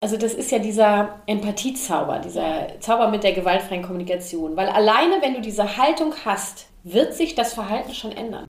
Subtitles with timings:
[0.00, 4.56] Also das ist ja dieser Empathiezauber, dieser Zauber mit der gewaltfreien Kommunikation.
[4.56, 8.46] Weil alleine, wenn du diese Haltung hast, wird sich das Verhalten schon ändern.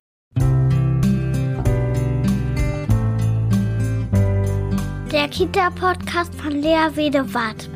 [5.12, 7.68] Der Kita-Podcast von Lea Wedewart.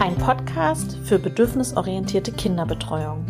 [0.00, 3.26] Ein Podcast für bedürfnisorientierte Kinderbetreuung.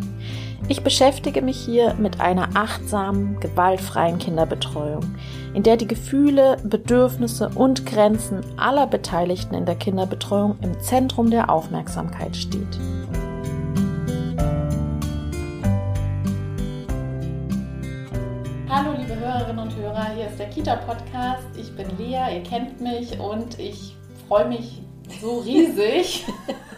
[0.71, 5.17] Ich beschäftige mich hier mit einer achtsamen, gewaltfreien Kinderbetreuung,
[5.59, 11.51] in der die Gefühle, Bedürfnisse und Grenzen aller Beteiligten in der Kinderbetreuung im Zentrum der
[11.51, 12.79] Aufmerksamkeit steht.
[18.69, 21.49] Hallo liebe Hörerinnen und Hörer, hier ist der Kita-Podcast.
[21.57, 23.97] Ich bin Lea, ihr kennt mich und ich
[24.29, 24.81] freue mich
[25.21, 26.25] so riesig,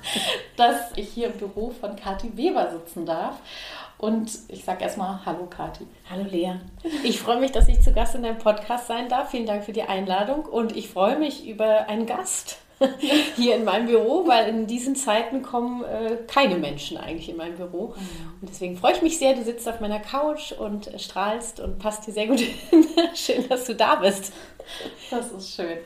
[0.56, 3.40] dass ich hier im Büro von Kathi Weber sitzen darf.
[4.00, 5.86] Und ich sage erstmal Hallo Kathi.
[6.08, 6.54] Hallo Lea.
[7.04, 9.30] Ich freue mich, dass ich zu Gast in deinem Podcast sein darf.
[9.30, 12.56] Vielen Dank für die Einladung und ich freue mich über einen Gast
[13.36, 17.56] hier in meinem Büro, weil in diesen Zeiten kommen äh, keine Menschen eigentlich in mein
[17.56, 17.94] Büro.
[18.40, 21.78] Und deswegen freue ich mich sehr, du sitzt auf meiner Couch und äh, strahlst und
[21.78, 22.86] passt dir sehr gut hin.
[23.14, 24.32] Schön, dass du da bist.
[25.10, 25.76] Das ist schön.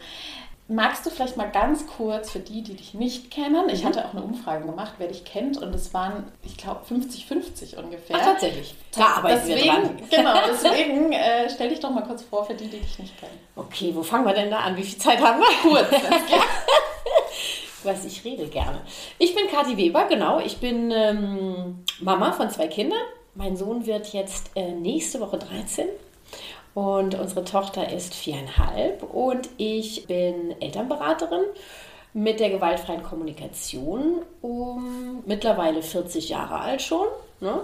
[0.66, 3.88] Magst du vielleicht mal ganz kurz für die, die dich nicht kennen, ich Mhm.
[3.88, 8.16] hatte auch eine Umfrage gemacht, wer dich kennt und es waren, ich glaube, 50-50 ungefähr.
[8.18, 8.74] Ach, tatsächlich.
[8.96, 9.90] Da arbeiten wir dran.
[10.00, 13.18] Deswegen, genau, deswegen äh, stell dich doch mal kurz vor für die, die dich nicht
[13.20, 13.38] kennen.
[13.56, 14.74] Okay, wo fangen wir denn da an?
[14.76, 15.46] Wie viel Zeit haben wir?
[15.70, 15.90] Kurz,
[17.84, 18.80] weißt, ich rede gerne.
[19.18, 20.40] Ich bin Kathi Weber, genau.
[20.40, 22.98] Ich bin ähm, Mama von zwei Kindern.
[23.34, 25.88] Mein Sohn wird jetzt äh, nächste Woche 13
[26.74, 31.44] und unsere Tochter ist viereinhalb und ich bin Elternberaterin
[32.12, 37.06] mit der gewaltfreien Kommunikation, um mittlerweile 40 Jahre alt schon.
[37.40, 37.60] Ne?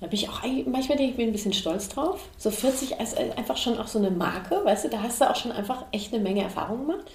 [0.00, 2.20] Da bin ich auch, manchmal denke ich, bin ein bisschen stolz drauf.
[2.36, 5.36] So 40 ist einfach schon auch so eine Marke, weißt du, da hast du auch
[5.36, 7.06] schon einfach echt eine Menge Erfahrung gemacht.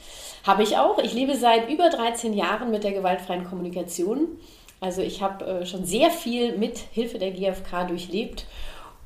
[0.43, 0.97] Habe ich auch.
[0.97, 4.27] Ich lebe seit über 13 Jahren mit der gewaltfreien Kommunikation.
[4.79, 8.45] Also ich habe äh, schon sehr viel mit Hilfe der GfK durchlebt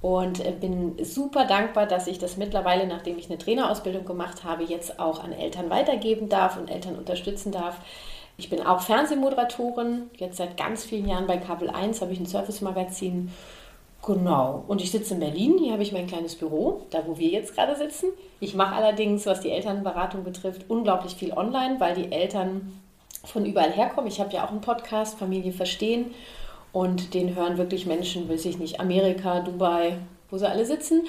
[0.05, 4.63] und äh, bin super dankbar, dass ich das mittlerweile, nachdem ich eine Trainerausbildung gemacht habe,
[4.63, 7.77] jetzt auch an Eltern weitergeben darf und Eltern unterstützen darf.
[8.37, 12.27] Ich bin auch Fernsehmoderatorin, jetzt seit ganz vielen Jahren bei Kabel 1 habe ich ein
[12.27, 13.31] Service-Magazin.
[14.05, 14.63] Genau.
[14.67, 17.55] Und ich sitze in Berlin, hier habe ich mein kleines Büro, da wo wir jetzt
[17.55, 18.09] gerade sitzen.
[18.39, 22.79] Ich mache allerdings, was die Elternberatung betrifft, unglaublich viel online, weil die Eltern
[23.23, 24.07] von überall herkommen.
[24.07, 26.13] Ich habe ja auch einen Podcast, Familie verstehen.
[26.75, 29.95] Und den hören wirklich Menschen, weiß ich nicht, Amerika, Dubai,
[30.29, 31.07] wo sie alle sitzen.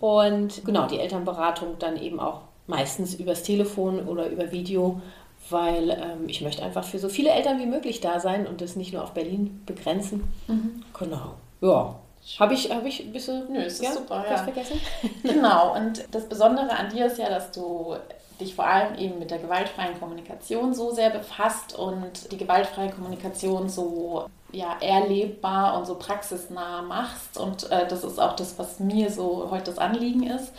[0.00, 5.02] Und genau, die Elternberatung dann eben auch meistens übers Telefon oder über Video,
[5.50, 8.74] weil ähm, ich möchte einfach für so viele Eltern wie möglich da sein und das
[8.74, 10.32] nicht nur auf Berlin begrenzen.
[10.98, 11.34] Genau.
[11.60, 11.94] Ja.
[12.40, 14.44] Habe ich, hab ich ein bisschen Nö, es ist super, was ja.
[14.44, 14.80] vergessen?
[15.24, 17.96] Genau, und das Besondere an dir ist ja, dass du
[18.40, 23.68] dich vor allem eben mit der gewaltfreien Kommunikation so sehr befasst und die gewaltfreie Kommunikation
[23.68, 27.38] so ja, erlebbar und so praxisnah machst.
[27.38, 30.52] Und äh, das ist auch das, was mir so heute das Anliegen ist.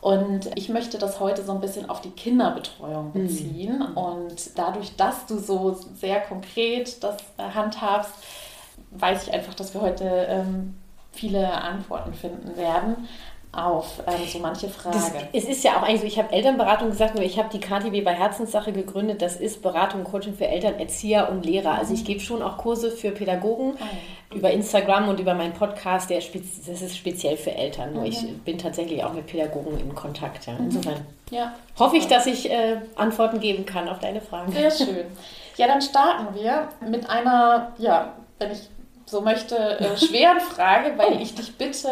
[0.00, 3.80] Und ich möchte das heute so ein bisschen auf die Kinderbetreuung beziehen.
[3.80, 8.12] Und dadurch, dass du so sehr konkret das äh, handhabst,
[8.90, 10.74] weiß ich einfach, dass wir heute ähm,
[11.12, 13.08] viele Antworten finden werden
[13.56, 14.96] auf ähm, so manche Frage.
[14.96, 17.60] Das, es ist ja auch eigentlich so, ich habe Elternberatung gesagt, nur ich habe die
[17.60, 19.22] KTW bei Herzenssache gegründet.
[19.22, 21.72] Das ist Beratung und Coaching für Eltern, Erzieher und Lehrer.
[21.78, 26.10] Also ich gebe schon auch Kurse für Pädagogen Ah, über Instagram und über meinen Podcast.
[26.10, 27.92] Der das ist speziell für Eltern.
[27.94, 28.38] Nur ich Mhm.
[28.40, 30.46] bin tatsächlich auch mit Pädagogen in Kontakt.
[30.46, 30.54] Ja.
[30.58, 34.52] Insofern ja, hoffe ich, dass ich äh, Antworten geben kann auf deine Fragen.
[34.52, 35.04] sehr schön.
[35.56, 38.58] Ja, dann starten wir mit einer, ja, wenn ich
[39.06, 41.88] so möchte, äh, schweren Frage, weil ich dich bitte,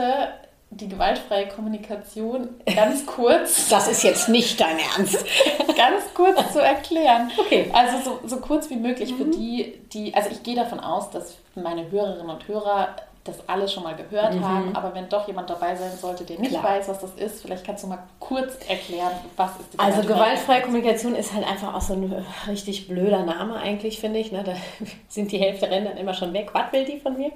[0.77, 5.25] die gewaltfreie Kommunikation ganz kurz Das ist jetzt nicht dein Ernst.
[5.77, 7.31] ganz kurz zu erklären.
[7.39, 7.71] Okay.
[7.73, 11.37] Also so, so kurz wie möglich für die, die, also ich gehe davon aus, dass
[11.55, 15.77] meine Hörerinnen und Hörer das alle schon mal gehört haben, aber wenn doch jemand dabei
[15.77, 16.65] sein sollte, der nicht Klar.
[16.65, 20.63] weiß, was das ist, vielleicht kannst du mal kurz erklären, was ist die Also gewaltfreie
[20.63, 24.33] Kommunikation ist halt einfach auch so ein äh, richtig blöder Name eigentlich, finde ich.
[24.33, 24.43] Ne?
[24.45, 24.55] Da
[25.09, 26.51] sind die Hälfte rennen dann immer schon weg.
[26.53, 27.31] Was will die von mir?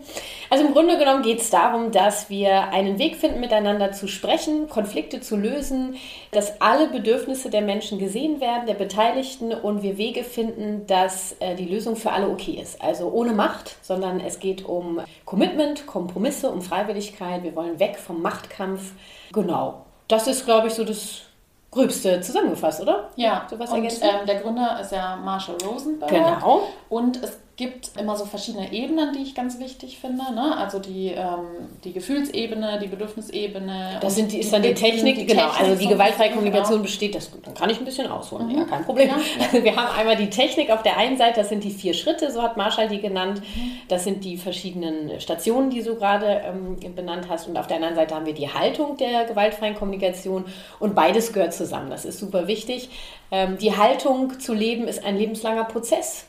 [0.50, 4.68] Also im Grunde genommen geht es darum, dass wir einen Weg finden, miteinander zu sprechen,
[4.68, 5.96] Konflikte zu lösen,
[6.32, 11.54] dass alle Bedürfnisse der Menschen gesehen werden, der Beteiligten und wir Wege finden, dass äh,
[11.54, 12.82] die Lösung für alle okay ist.
[12.82, 17.43] Also ohne Macht, sondern es geht um Commitment, Kompromisse, um Freiwilligkeit.
[17.43, 18.93] Wir wollen weg vom Machtkampf.
[19.32, 19.84] Genau.
[20.08, 21.23] Das ist, glaube ich, so das
[21.70, 23.11] Gröbste zusammengefasst, oder?
[23.17, 26.11] Ja, So was und ähm, der Gründer ist ja Marshall Rosenberg.
[26.11, 26.62] Genau.
[26.88, 30.34] Und es gibt immer so verschiedene Ebenen, die ich ganz wichtig finde.
[30.34, 30.54] Ne?
[30.58, 33.98] Also die, ähm, die Gefühlsebene, die Bedürfnisebene.
[34.02, 35.48] Das sind die, ist dann die Technik, die genau.
[35.48, 36.82] Technik also die gewaltfreie Kommunikation genau.
[36.82, 38.58] besteht, das dann kann ich ein bisschen ausholen, mhm.
[38.58, 39.08] ja, kein Problem.
[39.08, 39.64] Ja, ja.
[39.64, 42.42] Wir haben einmal die Technik auf der einen Seite, das sind die vier Schritte, so
[42.42, 43.40] hat Marshall die genannt.
[43.40, 43.72] Mhm.
[43.88, 47.48] Das sind die verschiedenen Stationen, die du gerade ähm, benannt hast.
[47.48, 50.44] Und auf der anderen Seite haben wir die Haltung der gewaltfreien Kommunikation.
[50.78, 51.88] Und beides gehört zusammen.
[51.88, 52.90] Das ist super wichtig.
[53.30, 56.26] Ähm, die Haltung zu leben ist ein lebenslanger Prozess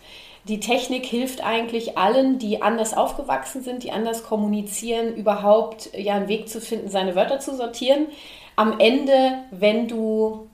[0.47, 6.29] die Technik hilft eigentlich allen, die anders aufgewachsen sind, die anders kommunizieren, überhaupt ja einen
[6.29, 8.07] Weg zu finden, seine Wörter zu sortieren.
[8.55, 10.47] Am Ende, wenn du,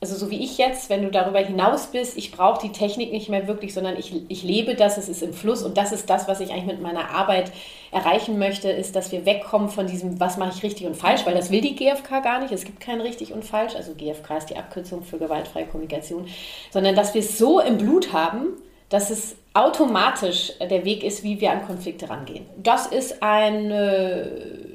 [0.00, 3.28] also so wie ich jetzt, wenn du darüber hinaus bist, ich brauche die Technik nicht
[3.28, 6.28] mehr wirklich, sondern ich, ich lebe das, es ist im Fluss und das ist das,
[6.28, 7.50] was ich eigentlich mit meiner Arbeit
[7.92, 11.34] erreichen möchte, ist, dass wir wegkommen von diesem, was mache ich richtig und falsch, weil
[11.34, 12.52] das will die GfK gar nicht.
[12.52, 16.26] Es gibt kein richtig und falsch, also GfK ist die Abkürzung für gewaltfreie Kommunikation,
[16.70, 18.58] sondern dass wir es so im Blut haben,
[18.90, 22.46] dass es automatisch der Weg ist, wie wir an Konflikte rangehen.
[22.56, 24.30] Das ist eine,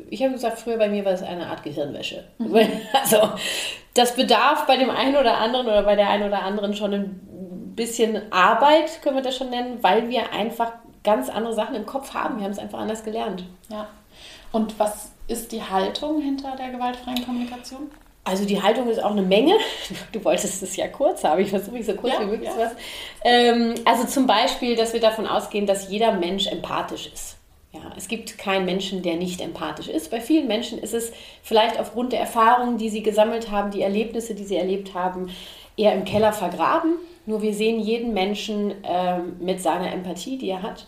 [0.09, 2.23] ich habe gesagt, früher bei mir war es eine Art Gehirnwäsche.
[2.39, 2.55] Mhm.
[2.93, 3.29] Also
[3.93, 7.73] das bedarf bei dem einen oder anderen oder bei der einen oder anderen schon ein
[7.75, 10.73] bisschen Arbeit, können wir das schon nennen, weil wir einfach
[11.03, 12.37] ganz andere Sachen im Kopf haben.
[12.37, 13.45] Wir haben es einfach anders gelernt.
[13.69, 13.87] Ja.
[14.51, 17.91] Und was ist die Haltung hinter der gewaltfreien Kommunikation?
[18.27, 19.53] Also die Haltung ist auch eine Menge.
[20.11, 21.39] Du wolltest es ja kurz haben.
[21.41, 22.71] Ich versuche mich so kurz ja, wie möglich zu ja.
[23.23, 27.37] Ähm, also zum Beispiel, dass wir davon ausgehen, dass jeder Mensch empathisch ist.
[27.71, 30.09] Ja, es gibt keinen Menschen, der nicht empathisch ist.
[30.09, 31.11] Bei vielen Menschen ist es
[31.43, 35.29] vielleicht aufgrund der Erfahrungen, die sie gesammelt haben, die Erlebnisse, die sie erlebt haben,
[35.77, 36.95] eher im Keller vergraben.
[37.25, 40.87] Nur wir sehen jeden Menschen ähm, mit seiner Empathie, die er hat.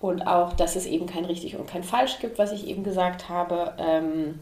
[0.00, 3.28] Und auch, dass es eben kein richtig und kein falsch gibt, was ich eben gesagt
[3.28, 3.74] habe.
[3.78, 4.40] Ähm,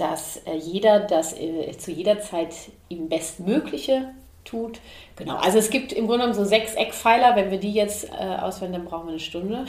[0.00, 2.54] dass äh, jeder das äh, zu jeder Zeit
[2.88, 4.14] ihm Bestmögliche
[4.44, 4.80] tut.
[5.16, 7.36] Genau, also es gibt im Grunde genommen so sechs Eckpfeiler.
[7.36, 9.66] Wenn wir die jetzt äh, auswählen, dann brauchen wir eine Stunde.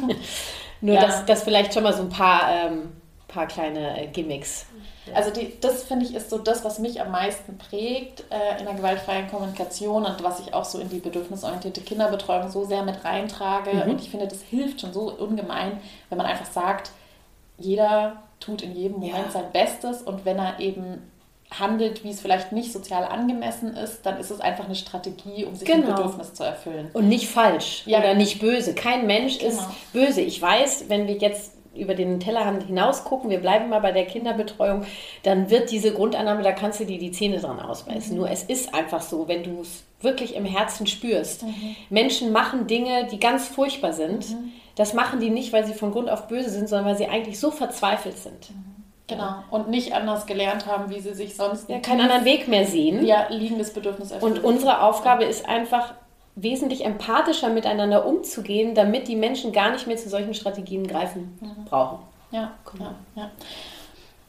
[0.80, 1.00] Nur, ja.
[1.00, 2.92] dass, dass vielleicht schon mal so ein paar, ähm,
[3.28, 4.66] paar kleine äh, Gimmicks.
[5.12, 8.64] Also die, das finde ich ist so das, was mich am meisten prägt äh, in
[8.64, 13.04] der gewaltfreien Kommunikation und was ich auch so in die bedürfnisorientierte Kinderbetreuung so sehr mit
[13.04, 13.70] reintrage.
[13.70, 13.92] Mhm.
[13.92, 15.78] Und ich finde, das hilft schon so ungemein,
[16.08, 16.90] wenn man einfach sagt,
[17.58, 19.30] jeder tut in jedem Moment ja.
[19.30, 21.02] sein Bestes und wenn er eben
[21.58, 25.54] handelt, wie es vielleicht nicht sozial angemessen ist, dann ist es einfach eine Strategie, um
[25.54, 25.88] sich genau.
[25.88, 26.90] ein Bedürfnis zu erfüllen.
[26.92, 27.98] Und nicht falsch ja.
[27.98, 28.74] oder nicht böse.
[28.74, 29.52] Kein Mensch genau.
[29.52, 30.20] ist böse.
[30.20, 34.06] Ich weiß, wenn wir jetzt über den Tellerrand hinaus gucken, wir bleiben mal bei der
[34.06, 34.84] Kinderbetreuung,
[35.24, 38.12] dann wird diese Grundannahme, da kannst du dir die Zähne dran ausbeißen.
[38.12, 38.18] Mhm.
[38.18, 41.42] Nur es ist einfach so, wenn du es wirklich im Herzen spürst.
[41.42, 41.76] Mhm.
[41.90, 44.30] Menschen machen Dinge, die ganz furchtbar sind.
[44.30, 47.06] Mhm das machen die nicht, weil sie von Grund auf böse sind, sondern weil sie
[47.06, 48.50] eigentlich so verzweifelt sind.
[48.50, 48.74] Mhm.
[49.06, 49.34] Genau.
[49.50, 51.68] Und nicht anders gelernt haben, wie sie sich sonst.
[51.68, 53.04] Ja, keinen anderen Weg mehr sehen.
[53.04, 54.38] Ja, liegendes Bedürfnis erfüllen.
[54.38, 55.94] Und unsere Aufgabe ist einfach,
[56.36, 61.64] wesentlich empathischer miteinander umzugehen, damit die Menschen gar nicht mehr zu solchen Strategien greifen mhm.
[61.64, 61.98] brauchen.
[62.30, 62.90] Ja, genau.
[63.14, 63.30] Ja, ja.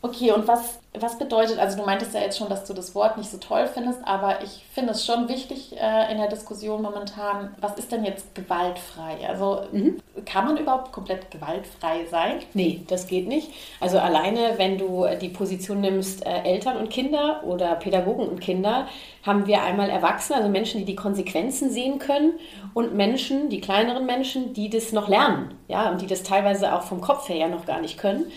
[0.05, 3.17] Okay, und was, was bedeutet, also du meintest ja jetzt schon, dass du das Wort
[3.17, 7.55] nicht so toll findest, aber ich finde es schon wichtig äh, in der Diskussion momentan,
[7.59, 9.27] was ist denn jetzt gewaltfrei?
[9.27, 9.99] Also mhm.
[10.23, 12.33] kann man überhaupt komplett gewaltfrei sein?
[12.53, 13.49] Nee, das geht nicht.
[13.79, 18.87] Also alleine, wenn du die Position nimmst, äh, Eltern und Kinder oder Pädagogen und Kinder,
[19.23, 22.33] haben wir einmal Erwachsene, also Menschen, die die Konsequenzen sehen können
[22.75, 26.83] und Menschen, die kleineren Menschen, die das noch lernen, ja, und die das teilweise auch
[26.83, 28.31] vom Kopf her ja noch gar nicht können.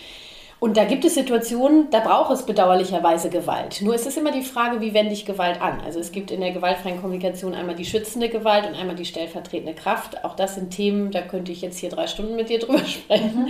[0.59, 3.81] Und da gibt es Situationen, da braucht es bedauerlicherweise Gewalt.
[3.81, 5.79] Nur ist es immer die Frage, wie wende ich Gewalt an?
[5.85, 9.73] Also es gibt in der gewaltfreien Kommunikation einmal die schützende Gewalt und einmal die stellvertretende
[9.73, 10.25] Kraft.
[10.25, 13.45] Auch das sind Themen, da könnte ich jetzt hier drei Stunden mit dir drüber sprechen.
[13.45, 13.49] Mhm.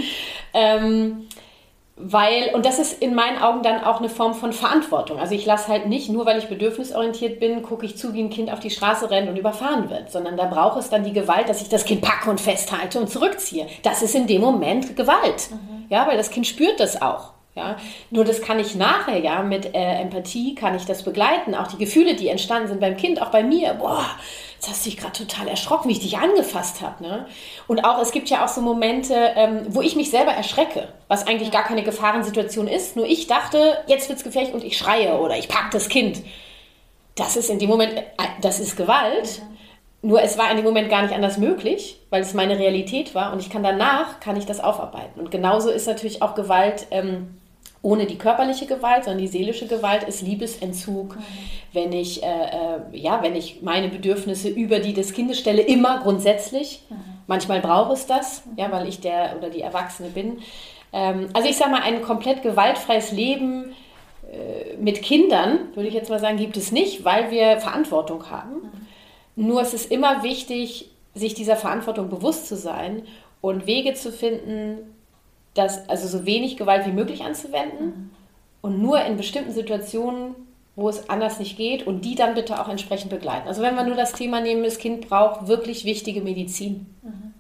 [0.54, 1.28] Ähm,
[2.02, 5.20] weil, und das ist in meinen Augen dann auch eine Form von Verantwortung.
[5.20, 8.30] Also ich lasse halt nicht, nur weil ich bedürfnisorientiert bin, gucke ich zu, wie ein
[8.30, 11.50] Kind auf die Straße rennt und überfahren wird, sondern da braucht es dann die Gewalt,
[11.50, 13.68] dass ich das Kind packe und festhalte und zurückziehe.
[13.84, 15.50] Das ist in dem Moment Gewalt.
[15.52, 15.79] Mhm.
[15.90, 17.34] Ja, weil das Kind spürt das auch.
[17.56, 17.76] Ja,
[18.10, 21.56] nur das kann ich nachher, ja, mit äh, Empathie kann ich das begleiten.
[21.56, 23.74] Auch die Gefühle, die entstanden sind beim Kind, auch bei mir.
[23.74, 24.06] Boah,
[24.56, 27.04] jetzt hast du dich gerade total erschrocken, wie ich dich angefasst habe.
[27.04, 27.26] Ne?
[27.68, 31.28] Und auch, es gibt ja auch so Momente, ähm, wo ich mich selber erschrecke, was
[31.28, 32.96] eigentlich gar keine Gefahrensituation ist.
[32.96, 36.22] Nur ich dachte, jetzt wird es gefährlich und ich schreie oder ich packe das Kind.
[37.16, 38.04] Das ist in dem Moment, äh,
[38.42, 39.42] das ist Gewalt.
[40.02, 40.10] Mhm.
[40.10, 43.34] Nur es war in dem Moment gar nicht anders möglich, weil es meine Realität war
[43.34, 45.20] und ich kann danach, kann ich das aufarbeiten.
[45.20, 47.40] Und genauso ist natürlich auch Gewalt ähm,
[47.82, 51.16] ohne die körperliche Gewalt, sondern die seelische Gewalt ist Liebesentzug.
[51.16, 51.22] Mhm.
[51.72, 56.00] Wenn ich, äh, äh, ja, wenn ich meine Bedürfnisse über die des Kindes stelle, immer
[56.02, 56.82] grundsätzlich.
[56.90, 56.96] Mhm.
[57.28, 58.58] Manchmal brauche es das, mhm.
[58.58, 60.40] ja, weil ich der oder die Erwachsene bin.
[60.92, 63.74] Ähm, also ich sage mal, ein komplett gewaltfreies Leben
[64.32, 68.72] äh, mit Kindern, würde ich jetzt mal sagen, gibt es nicht, weil wir Verantwortung haben.
[69.40, 73.04] Nur es ist immer wichtig, sich dieser Verantwortung bewusst zu sein
[73.42, 74.80] und Wege zu finden,
[75.54, 78.10] das, also so wenig Gewalt wie möglich anzuwenden mhm.
[78.62, 80.36] und nur in bestimmten Situationen,
[80.76, 83.48] wo es anders nicht geht und die dann bitte auch entsprechend begleiten.
[83.48, 86.94] Also wenn wir nur das Thema nehmen, das Kind braucht wirklich wichtige Medizin.
[87.02, 87.34] Mhm.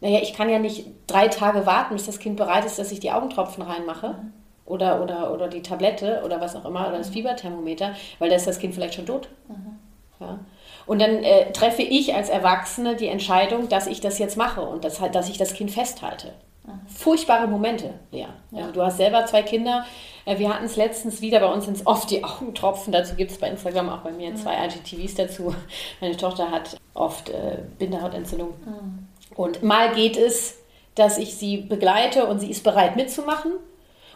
[0.00, 3.00] Naja, ich kann ja nicht drei Tage warten, bis das Kind bereit ist, dass ich
[3.00, 4.08] die Augentropfen reinmache.
[4.08, 4.32] Mhm.
[4.66, 7.14] Oder, oder, oder die Tablette oder was auch immer, oder das mhm.
[7.14, 9.28] Fieberthermometer, weil da ist das Kind vielleicht schon tot.
[9.48, 9.78] Mhm.
[10.20, 10.38] Ja.
[10.88, 14.84] Und dann äh, treffe ich als Erwachsene die Entscheidung, dass ich das jetzt mache und
[14.84, 16.32] das, dass ich das Kind festhalte.
[16.86, 18.26] Furchtbare Momente, Lea.
[18.50, 18.58] Ja.
[18.58, 19.84] Also du hast selber zwei Kinder.
[20.24, 22.92] Äh, wir hatten es letztens wieder bei uns ins oft die Augentropfen.
[22.92, 25.54] Dazu gibt es bei Instagram auch bei mir zwei IGTVs dazu.
[26.00, 28.48] Meine Tochter hat oft äh, Bindehautentzündung.
[28.64, 29.08] Mhm.
[29.36, 30.58] Und mal geht es,
[30.94, 33.52] dass ich sie begleite und sie ist bereit mitzumachen.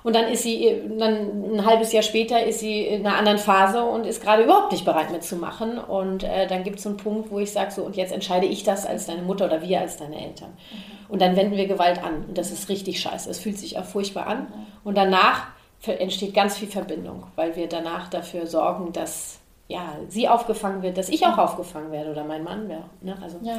[0.02, 3.84] Und dann ist sie, dann ein halbes Jahr später ist sie in einer anderen Phase
[3.84, 5.78] und ist gerade überhaupt nicht bereit mitzumachen.
[5.78, 8.46] Und äh, dann gibt es so einen Punkt, wo ich sage, so, und jetzt entscheide
[8.46, 10.50] ich das als deine Mutter oder wir als deine Eltern.
[10.50, 11.12] Mhm.
[11.12, 12.24] Und dann wenden wir Gewalt an.
[12.26, 13.30] Und das ist richtig scheiße.
[13.30, 14.38] Es fühlt sich auch furchtbar an.
[14.40, 14.66] Mhm.
[14.84, 15.48] Und danach
[15.86, 21.08] entsteht ganz viel Verbindung, weil wir danach dafür sorgen, dass ja, sie aufgefangen wird, dass
[21.08, 22.68] ich auch aufgefangen werde oder mein Mann.
[22.68, 23.16] Ja, ne?
[23.22, 23.58] also, ja.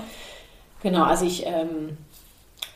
[0.82, 1.98] Genau, also ich ähm,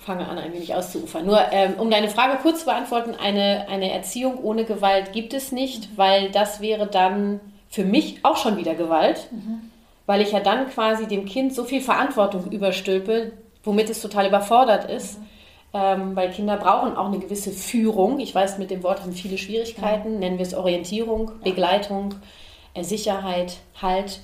[0.08, 1.26] fange an, ein wenig auszuufern.
[1.26, 5.52] Nur ähm, um deine Frage kurz zu beantworten, eine, eine Erziehung ohne Gewalt gibt es
[5.52, 5.98] nicht, mhm.
[5.98, 9.70] weil das wäre dann für mich auch schon wieder Gewalt, mhm.
[10.06, 13.34] weil ich ja dann quasi dem Kind so viel Verantwortung überstülpe,
[13.66, 15.20] womit es total überfordert ist.
[15.20, 15.26] Mhm.
[15.74, 18.22] Ähm, weil Kinder brauchen auch eine gewisse Führung.
[18.22, 20.20] Ich weiß, mit dem Wort haben viele Schwierigkeiten.
[20.20, 21.52] Nennen wir es Orientierung, ja.
[21.52, 22.16] Begleitung,
[22.80, 24.22] Sicherheit, Halt.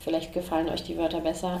[0.00, 1.60] Vielleicht gefallen euch die Wörter besser.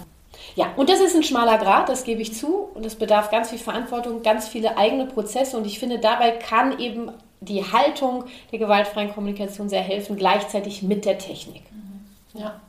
[0.54, 2.68] Ja, und das ist ein schmaler Grad, das gebe ich zu.
[2.74, 5.56] Und es bedarf ganz viel Verantwortung, ganz viele eigene Prozesse.
[5.56, 11.04] Und ich finde, dabei kann eben die Haltung der gewaltfreien Kommunikation sehr helfen, gleichzeitig mit
[11.04, 11.62] der Technik.
[11.72, 12.40] Mhm.
[12.40, 12.60] Ja.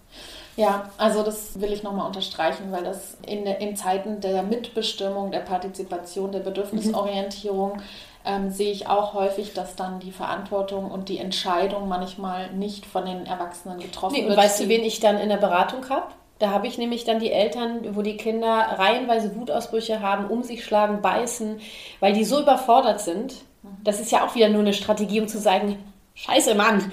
[0.56, 5.40] Ja, also das will ich nochmal unterstreichen, weil das in, in Zeiten der Mitbestimmung, der
[5.40, 7.82] Partizipation, der Bedürfnisorientierung mhm.
[8.26, 13.06] ähm, sehe ich auch häufig, dass dann die Verantwortung und die Entscheidung manchmal nicht von
[13.06, 14.32] den Erwachsenen getroffen nee, wird.
[14.32, 16.08] Und weißt du, wen ich dann in der Beratung habe?
[16.40, 20.64] Da habe ich nämlich dann die Eltern, wo die Kinder reihenweise Wutausbrüche haben, um sich
[20.64, 21.60] schlagen, beißen,
[22.00, 23.36] weil die so überfordert sind.
[23.84, 25.78] Das ist ja auch wieder nur eine Strategie, um zu sagen,
[26.16, 26.92] scheiße Mann,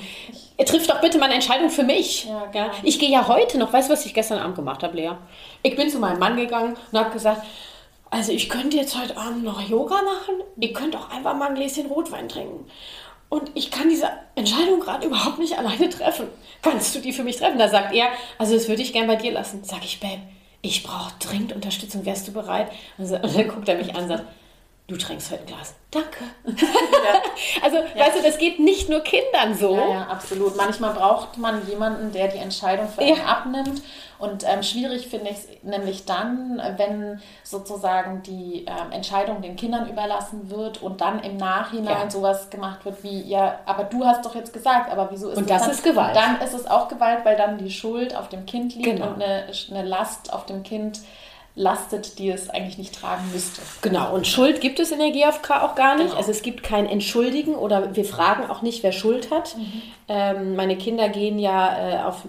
[0.58, 2.24] triff doch bitte mal eine Entscheidung für mich.
[2.24, 4.96] Ja, ja, ich gehe ja heute noch, weißt du, was ich gestern Abend gemacht habe,
[4.96, 5.12] Lea?
[5.62, 7.42] Ich bin zu meinem Mann gegangen und habe gesagt,
[8.10, 11.54] also ich könnte jetzt heute Abend noch Yoga machen, ihr könnt auch einfach mal ein
[11.54, 12.66] Gläschen Rotwein trinken.
[13.28, 16.28] Und ich kann diese Entscheidung gerade überhaupt nicht alleine treffen.
[16.62, 17.59] Kannst du die für mich treffen?
[17.59, 19.64] Da sagt er, also das würde ich gern bei dir lassen.
[19.64, 20.23] Sag ich, Babe,
[20.62, 22.04] ich brauche dringend Unterstützung.
[22.04, 22.71] Wärst du bereit?
[22.99, 24.25] Und dann guckt er mich an und sagt,
[24.88, 25.74] du trinkst heute ein Glas.
[25.90, 26.24] Danke.
[26.44, 26.54] Ja.
[27.62, 28.04] also, ja.
[28.04, 29.76] weißt du, das geht nicht nur Kindern so.
[29.76, 30.56] Ja, ja, absolut.
[30.56, 33.82] Manchmal braucht man jemanden, der die Entscheidung für einen abnimmt.
[34.18, 39.90] Und ähm, schwierig finde ich es nämlich dann, wenn sozusagen die ähm, Entscheidung den Kindern
[39.90, 44.34] überlassen wird und dann im Nachhinein sowas gemacht wird wie, ja, aber du hast doch
[44.34, 46.16] jetzt gesagt, aber wieso ist und das, das ist Gewalt.
[46.16, 49.08] Dann ist es auch Gewalt, weil dann die Schuld auf dem Kind liegt genau.
[49.08, 51.00] und eine, eine Last auf dem Kind
[51.56, 53.62] lastet, die es eigentlich nicht tragen müsste.
[53.80, 56.08] Genau, und Schuld gibt es in der GfK auch gar nicht.
[56.08, 56.18] Genau.
[56.18, 59.56] Also es gibt kein Entschuldigen oder wir fragen auch nicht, wer Schuld hat.
[59.56, 59.82] Mhm.
[60.08, 62.22] Ähm, meine Kinder gehen ja äh, auf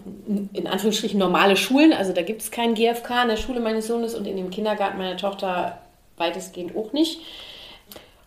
[0.53, 4.15] in Anführungsstrichen normale Schulen, also da gibt es kein GfK in der Schule meines Sohnes
[4.15, 5.77] und in dem Kindergarten meiner Tochter
[6.15, 7.19] weitestgehend auch nicht.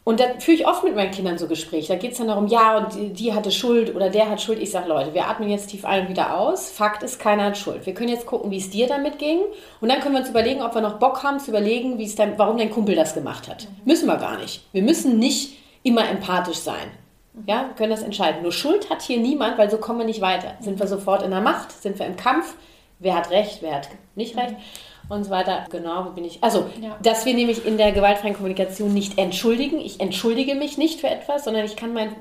[0.03, 1.93] Und da führe ich oft mit meinen Kindern so Gespräche.
[1.93, 4.59] Da geht es dann darum, ja, und die, die, hatte Schuld oder der hat Schuld.
[4.59, 6.71] Ich sage, Leute, wir atmen jetzt tief ein und wieder aus.
[6.71, 7.85] Fakt ist, keiner hat Schuld.
[7.85, 9.41] Wir können jetzt gucken, wie es dir damit ging.
[9.81, 12.15] Und dann können wir uns überlegen, ob wir noch Bock haben zu überlegen, wie es
[12.15, 13.65] dein, warum dein Kumpel das gemacht hat.
[13.65, 13.77] Mhm.
[13.85, 14.65] Müssen wir gar nicht.
[14.73, 16.91] Wir müssen nicht immer empathisch sein.
[17.47, 18.43] Ja, wir können das entscheiden.
[18.43, 20.55] Nur Schuld hat hier niemand, weil so kommen wir nicht weiter.
[20.61, 21.73] Sind wir sofort in der Macht?
[21.73, 22.55] Sind wir im Kampf?
[22.99, 23.59] Wer hat Recht?
[23.61, 24.57] Wer hat nicht Recht?
[25.11, 25.67] Und so weiter.
[25.71, 26.43] Genau, wo bin ich?
[26.43, 26.97] Also, ja.
[27.03, 29.81] dass wir nämlich in der gewaltfreien Kommunikation nicht entschuldigen.
[29.81, 32.15] Ich entschuldige mich nicht für etwas, sondern ich kann mein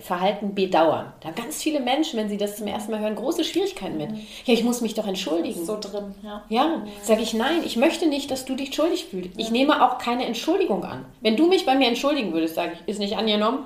[0.00, 1.12] Verhalten bedauern.
[1.20, 4.10] Da haben ganz viele Menschen, wenn sie das zum ersten Mal hören, große Schwierigkeiten mit.
[4.10, 4.26] Mhm.
[4.44, 5.64] Ja, ich muss mich doch entschuldigen.
[5.64, 6.42] so drin, ja.
[6.48, 9.30] Ja, sage ich nein, ich möchte nicht, dass du dich schuldig fühlst.
[9.36, 11.04] Ich nehme auch keine Entschuldigung an.
[11.20, 13.64] Wenn du mich bei mir entschuldigen würdest, sage ich, ist nicht angenommen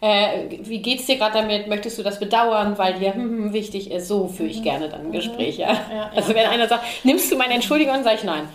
[0.00, 1.66] äh, wie geht's dir gerade damit?
[1.66, 4.08] Möchtest du das bedauern, weil dir hm, hm, wichtig ist?
[4.08, 4.64] So führe ich mhm.
[4.64, 5.12] gerne dann ein mhm.
[5.12, 5.58] Gespräch.
[5.58, 5.72] Ja?
[5.72, 8.48] ja also wenn einer sagt, nimmst du meine Entschuldigung, sage ich nein.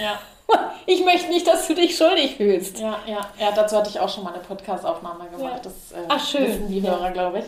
[0.00, 0.18] Ja,
[0.86, 2.78] ich möchte nicht, dass du dich schuldig fühlst.
[2.78, 5.64] Ja, ja, ja dazu hatte ich auch schon mal eine Podcast-Aufnahme gemacht.
[5.64, 6.46] Das äh, Ach, schön.
[6.46, 7.44] wissen die Hörer, glaube ich.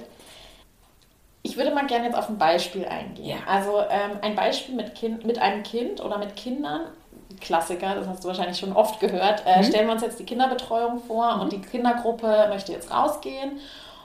[1.43, 3.27] Ich würde mal gerne jetzt auf ein Beispiel eingehen.
[3.27, 3.37] Ja.
[3.47, 6.83] Also ähm, ein Beispiel mit, kind, mit einem Kind oder mit Kindern
[7.41, 9.43] Klassiker, das hast du wahrscheinlich schon oft gehört.
[9.47, 9.65] Äh, mhm.
[9.65, 11.43] Stellen wir uns jetzt die Kinderbetreuung vor mhm.
[11.43, 13.61] und die Kindergruppe möchte jetzt rausgehen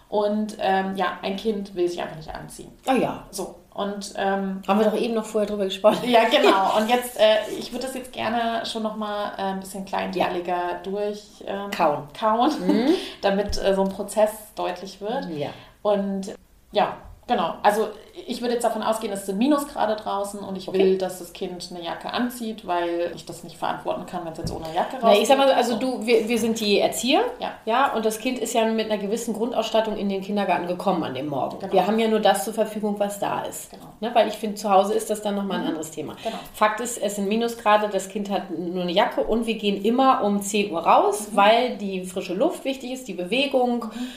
[0.09, 2.71] und ähm, ja, ein Kind will sich einfach nicht anziehen.
[2.85, 3.23] Ah ja.
[3.31, 3.55] So.
[3.73, 6.07] Und ähm, haben wir doch eben noch vorher drüber gesprochen.
[6.07, 6.77] Ja, genau.
[6.77, 10.79] Und jetzt, äh, ich würde das jetzt gerne schon nochmal äh, ein bisschen kleinteiliger ja.
[10.83, 12.93] durch ähm, kauen, kauen mhm.
[13.21, 15.27] damit äh, so ein Prozess deutlich wird.
[15.31, 15.49] Ja.
[15.81, 16.35] Und
[16.71, 17.87] ja, Genau, also
[18.27, 20.77] ich würde jetzt davon ausgehen, es sind Minusgrade draußen und ich okay.
[20.77, 24.39] will, dass das Kind eine Jacke anzieht, weil ich das nicht verantworten kann, wenn es
[24.39, 25.09] jetzt ohne Jacke rausgeht.
[25.09, 27.53] Nee, ich sag mal, also du, wir, wir sind die Erzieher, ja.
[27.65, 31.13] ja, und das Kind ist ja mit einer gewissen Grundausstattung in den Kindergarten gekommen an
[31.13, 31.59] dem Morgen.
[31.59, 31.73] Genau.
[31.73, 33.71] Wir haben ja nur das zur Verfügung, was da ist.
[33.71, 33.85] Genau.
[34.01, 35.69] Ne, weil ich finde, zu Hause ist das dann nochmal ein mhm.
[35.69, 36.15] anderes Thema.
[36.21, 36.37] Genau.
[36.53, 40.23] Fakt ist, es sind Minusgrade, das Kind hat nur eine Jacke und wir gehen immer
[40.23, 41.37] um 10 Uhr raus, mhm.
[41.37, 43.85] weil die frische Luft wichtig ist, die Bewegung.
[43.85, 44.07] Mhm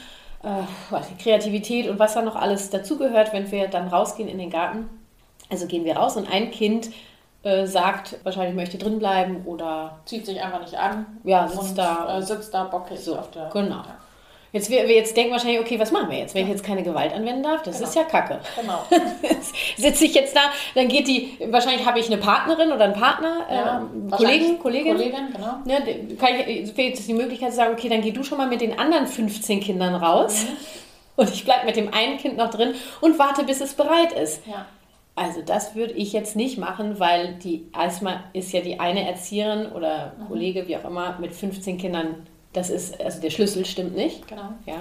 [0.47, 4.89] äh, Kreativität und was da noch alles dazugehört, wenn wir dann rausgehen in den Garten.
[5.49, 6.89] Also gehen wir raus und ein Kind
[7.43, 11.05] äh, sagt, wahrscheinlich möchte drin bleiben oder zieht sich einfach nicht an.
[11.23, 12.17] Ja, sitzt und, da.
[12.17, 13.49] Äh, sitzt da bockig so, auf der.
[13.49, 13.75] Genau.
[13.75, 13.97] Ja.
[14.53, 16.81] Jetzt, wir, wir jetzt denken wahrscheinlich, okay, was machen wir jetzt, wenn ich jetzt keine
[16.81, 17.63] Gewalt anwenden darf?
[17.63, 17.89] Das genau.
[17.89, 18.39] ist ja Kacke.
[18.59, 18.85] Genau.
[19.77, 20.41] Sitze ich jetzt da,
[20.73, 24.95] dann geht die, wahrscheinlich habe ich eine Partnerin oder einen Partner, ja, äh, Kollegen, Kollegin.
[24.95, 25.57] Kollegin, genau.
[25.65, 25.79] Ja,
[26.17, 28.79] kann ich, jetzt die Möglichkeit zu sagen, okay, dann geh du schon mal mit den
[28.79, 30.57] anderen 15 Kindern raus mhm.
[31.17, 34.45] und ich bleibe mit dem einen Kind noch drin und warte, bis es bereit ist.
[34.47, 34.65] Ja.
[35.17, 39.71] Also das würde ich jetzt nicht machen, weil die erstmal ist ja die eine Erzieherin
[39.71, 40.27] oder mhm.
[40.27, 42.27] Kollege, wie auch immer, mit 15 Kindern
[42.57, 44.27] das ist, also der Schlüssel stimmt nicht.
[44.27, 44.49] Genau.
[44.65, 44.79] Ja.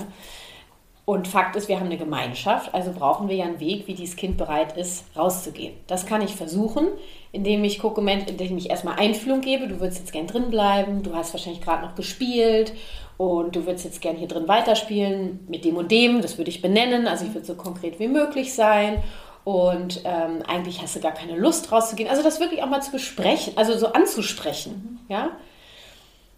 [1.04, 4.16] Und Fakt ist, wir haben eine Gemeinschaft, also brauchen wir ja einen Weg, wie dieses
[4.16, 5.75] Kind bereit ist, rauszugehen.
[5.87, 6.88] Das kann ich versuchen,
[7.30, 9.68] indem ich gucke, indem ich erstmal Einfühlung gebe.
[9.68, 12.73] Du würdest jetzt gern drin bleiben, du hast wahrscheinlich gerade noch gespielt
[13.18, 16.23] und du würdest jetzt gern hier drin weiterspielen mit dem und dem.
[16.23, 19.02] Das würde ich benennen, also ich würde so konkret wie möglich sein.
[19.45, 22.11] Und ähm, eigentlich hast du gar keine Lust rauszugehen.
[22.11, 24.99] Also das wirklich auch mal zu besprechen, also so anzusprechen.
[25.06, 25.12] Mhm.
[25.12, 25.30] Ja?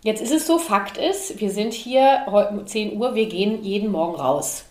[0.02, 3.64] Jetzt ist es so, Fakt ist, wir sind hier heute um 10 Uhr, wir gehen
[3.64, 4.64] jeden Morgen raus.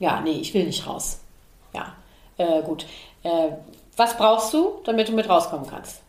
[0.00, 1.20] Ja, nee, ich will nicht raus.
[1.72, 1.94] Ja,
[2.36, 2.84] äh, gut.
[3.22, 3.50] Äh,
[3.96, 6.00] was brauchst du, damit du mit rauskommen kannst?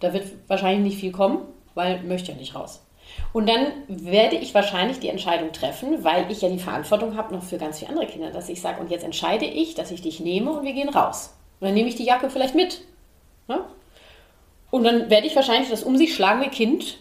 [0.00, 1.40] Da wird wahrscheinlich nicht viel kommen,
[1.74, 2.82] weil möchte ja nicht raus.
[3.32, 7.42] Und dann werde ich wahrscheinlich die Entscheidung treffen, weil ich ja die Verantwortung habe noch
[7.42, 10.20] für ganz viele andere Kinder, dass ich sage, und jetzt entscheide ich, dass ich dich
[10.20, 11.34] nehme und wir gehen raus.
[11.60, 12.82] Und dann nehme ich die Jacke vielleicht mit.
[13.48, 13.64] Ne?
[14.70, 16.98] Und dann werde ich wahrscheinlich das um sich schlagende Kind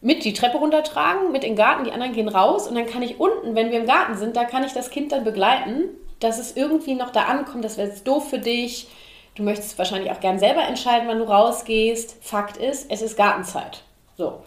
[0.00, 3.02] mit die Treppe runtertragen, mit in den Garten, die anderen gehen raus und dann kann
[3.02, 5.84] ich unten, wenn wir im Garten sind, da kann ich das Kind dann begleiten,
[6.20, 8.88] dass es irgendwie noch da ankommt, das wäre jetzt doof für dich.
[9.34, 12.16] Du möchtest wahrscheinlich auch gern selber entscheiden, wann du rausgehst.
[12.20, 13.82] Fakt ist, es ist Gartenzeit.
[14.16, 14.40] So.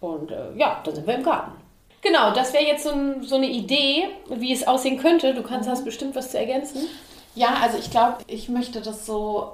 [0.00, 1.52] Und äh, ja, dann sind wir im Garten.
[2.00, 5.34] Genau, das wäre jetzt so, ein, so, eine Idee, wie es aussehen könnte.
[5.34, 6.88] Du kannst, hast bestimmt was zu ergänzen.
[7.34, 9.52] Ja, also ich glaube, ich möchte das so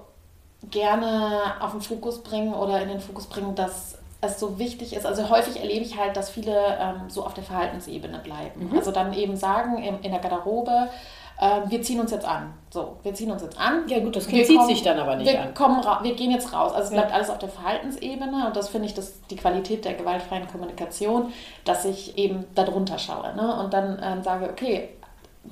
[0.71, 5.07] gerne auf den Fokus bringen oder in den Fokus bringen, dass es so wichtig ist.
[5.07, 8.71] Also häufig erlebe ich halt, dass viele ähm, so auf der Verhaltensebene bleiben.
[8.71, 8.79] Mhm.
[8.79, 10.88] Also dann eben sagen in, in der Garderobe,
[11.40, 12.53] äh, wir ziehen uns jetzt an.
[12.71, 13.87] So, wir ziehen uns jetzt an.
[13.87, 15.55] Ja gut, das Kind zieht sich dann aber nicht wir an.
[15.55, 16.73] Kommen wir gehen jetzt raus.
[16.73, 17.14] Also es bleibt ja.
[17.14, 21.33] alles auf der Verhaltensebene und das finde ich das, die Qualität der gewaltfreien Kommunikation,
[21.64, 23.61] dass ich eben darunter schaue ne?
[23.61, 24.88] und dann ähm, sage, okay,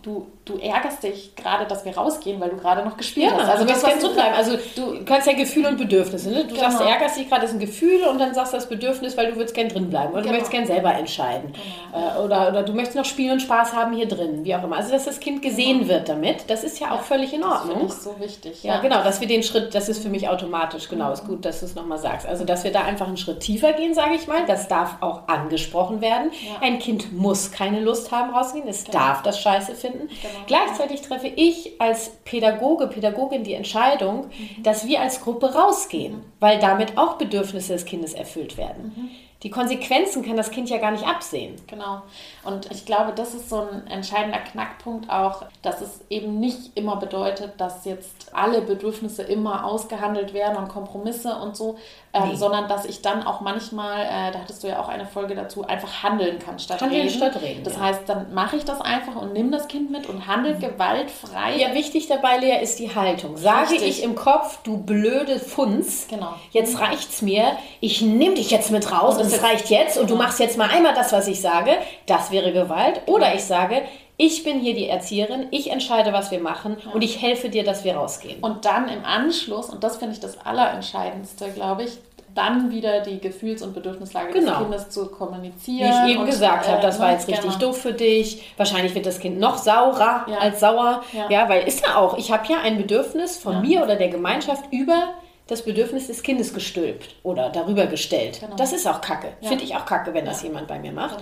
[0.03, 3.50] du, du ärgerst dich gerade, dass wir rausgehen, weil du gerade noch gespielt ja, hast.
[3.50, 4.35] Also das kannst du bleiben.
[4.37, 6.30] Also du kannst ja Gefühle und Bedürfnisse.
[6.30, 6.44] Ne?
[6.44, 6.70] Du genau.
[6.70, 9.32] sagst, ärgerst dich gerade, das ist ein Gefühl und dann sagst du das Bedürfnis, weil
[9.32, 10.28] du würdest gern drin bleiben oder genau.
[10.28, 11.52] du möchtest gern selber entscheiden.
[11.52, 12.16] Genau.
[12.16, 14.76] Äh, oder, oder du möchtest noch Spielen und Spaß haben hier drin, wie auch immer.
[14.76, 15.90] Also dass das Kind gesehen genau.
[15.90, 17.88] wird damit, das ist ja auch völlig in Ordnung.
[17.88, 18.62] Das ich so wichtig.
[18.62, 18.74] Ja.
[18.74, 21.59] ja, genau, dass wir den Schritt, das ist für mich automatisch, genau, ist gut, dass
[21.59, 22.24] du es nochmal sagst.
[22.24, 25.26] Also dass wir da einfach einen Schritt tiefer gehen, sage ich mal, das darf auch
[25.26, 26.30] angesprochen werden.
[26.30, 26.64] Ja.
[26.64, 28.98] Ein Kind muss keine Lust haben rauszugehen, es Genau.
[28.98, 30.09] darf das Scheiße finden.
[30.46, 34.62] Gleichzeitig treffe ich als Pädagoge, Pädagogin die Entscheidung, Mhm.
[34.62, 38.92] dass wir als Gruppe rausgehen, weil damit auch Bedürfnisse des Kindes erfüllt werden.
[38.96, 39.09] Mhm.
[39.42, 41.57] Die Konsequenzen kann das Kind ja gar nicht absehen.
[41.66, 42.03] Genau.
[42.46, 46.96] Und ich glaube, das ist so ein entscheidender Knackpunkt auch, dass es eben nicht immer
[46.96, 51.76] bedeutet, dass jetzt alle Bedürfnisse immer ausgehandelt werden und Kompromisse und so,
[52.12, 52.37] ähm, Nee.
[52.37, 55.66] sondern dass ich dann auch manchmal, äh, da hattest du ja auch eine Folge dazu,
[55.66, 57.14] einfach handeln kann statt Handeln reden.
[57.16, 57.80] statt reden, Das ja.
[57.80, 61.56] heißt, dann mache ich das einfach und nimm das Kind mit und handle gewaltfrei.
[61.56, 63.37] Ja, wichtig dabei, Lea, ist die Haltung.
[63.37, 63.88] Sage Richtig.
[63.88, 66.35] ich im Kopf, du blöde Funz, Genau.
[66.52, 67.44] jetzt reicht's mir,
[67.80, 70.56] ich nehme dich jetzt mit raus und, das es reicht jetzt und du machst jetzt
[70.59, 71.72] mal einmal das, was ich sage,
[72.06, 73.01] das wäre Gewalt.
[73.07, 73.83] Oder ich sage,
[74.16, 77.85] ich bin hier die Erzieherin, ich entscheide, was wir machen und ich helfe dir, dass
[77.85, 78.40] wir rausgehen.
[78.40, 81.92] Und dann im Anschluss, und das finde ich das Allerentscheidendste, glaube ich,
[82.35, 84.51] dann wieder die Gefühls- und Bedürfnislage Genau.
[84.53, 85.90] des Kindes zu Wie kommunizieren.
[86.05, 87.59] ich eben und, gesagt habe, äh, das war ne, jetzt richtig genau.
[87.59, 88.42] doof für dich.
[88.59, 90.38] Wahrscheinlich wird das Kind noch saurer Ja.
[90.38, 91.03] als sauer.
[91.14, 91.31] Ja.
[91.31, 93.61] Ja, weil ist ja auch, ich habe ja ein Bedürfnis von Ja.
[93.61, 95.14] mir oder der Gemeinschaft über
[95.46, 98.40] das Bedürfnis des Kindes gestülpt oder darüber gestellt.
[98.40, 98.57] Genau.
[98.57, 99.29] Das ist auch Kacke.
[99.40, 99.49] Ja.
[99.49, 100.49] Finde ich auch Kacke, wenn das Ja.
[100.49, 101.16] jemand bei mir macht.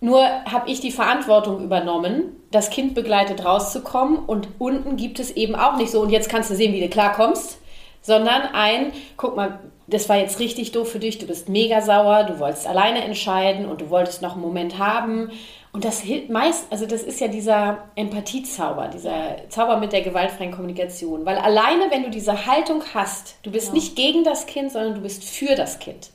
[0.00, 5.54] Nur habe ich die Verantwortung übernommen, das Kind begleitet rauszukommen und unten gibt es eben
[5.54, 7.58] auch nicht so und jetzt kannst du sehen, wie du klarkommst,
[8.02, 12.24] sondern ein, guck mal, das war jetzt richtig doof für dich, du bist mega sauer,
[12.24, 15.30] du wolltest alleine entscheiden und du wolltest noch einen Moment haben.
[15.72, 20.50] Und das hilft meist, also das ist ja dieser Empathiezauber, dieser Zauber mit der gewaltfreien
[20.50, 21.24] Kommunikation.
[21.24, 23.74] Weil alleine, wenn du diese Haltung hast, du bist ja.
[23.74, 26.10] nicht gegen das Kind, sondern du bist für das Kind.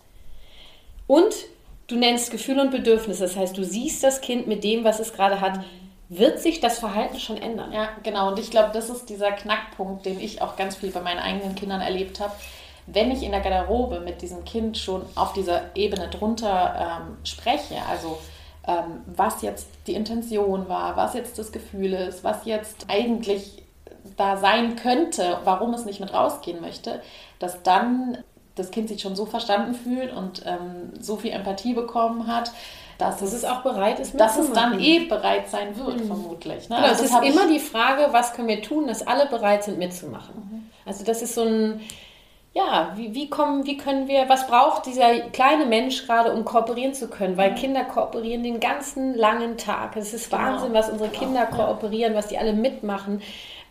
[1.07, 1.33] Und
[1.91, 5.13] du nennst Gefühle und Bedürfnisse, das heißt, du siehst das Kind mit dem, was es
[5.13, 5.59] gerade hat,
[6.09, 7.71] wird sich das Verhalten schon ändern.
[7.71, 8.29] Ja, genau.
[8.29, 11.55] Und ich glaube, das ist dieser Knackpunkt, den ich auch ganz viel bei meinen eigenen
[11.55, 12.33] Kindern erlebt habe
[12.87, 17.77] wenn ich in der Garderobe mit diesem Kind schon auf dieser Ebene drunter ähm, spreche,
[17.89, 18.19] also
[18.67, 23.63] ähm, was jetzt die Intention war, was jetzt das Gefühl ist, was jetzt eigentlich
[24.17, 27.01] da sein könnte, warum es nicht mit rausgehen möchte,
[27.39, 28.17] dass dann
[28.61, 32.51] das Kind sich schon so verstanden fühlt und ähm, so viel Empathie bekommen hat,
[32.97, 36.07] dass, dass es, auch bereit ist, dass es dann eh bereit sein wird, mhm.
[36.07, 36.69] vermutlich.
[36.69, 36.75] Ne?
[36.75, 39.79] Genau, also es ist immer die Frage, was können wir tun, dass alle bereit sind
[39.79, 40.35] mitzumachen.
[40.35, 40.69] Mhm.
[40.85, 41.81] Also das ist so ein
[42.53, 46.93] ja, wie, wie, kommen, wie können wir, was braucht dieser kleine Mensch gerade, um kooperieren
[46.93, 47.37] zu können?
[47.37, 49.95] Weil Kinder kooperieren den ganzen langen Tag.
[49.95, 50.43] Es ist genau.
[50.43, 51.21] Wahnsinn, was unsere genau.
[51.21, 53.21] Kinder kooperieren, was die alle mitmachen.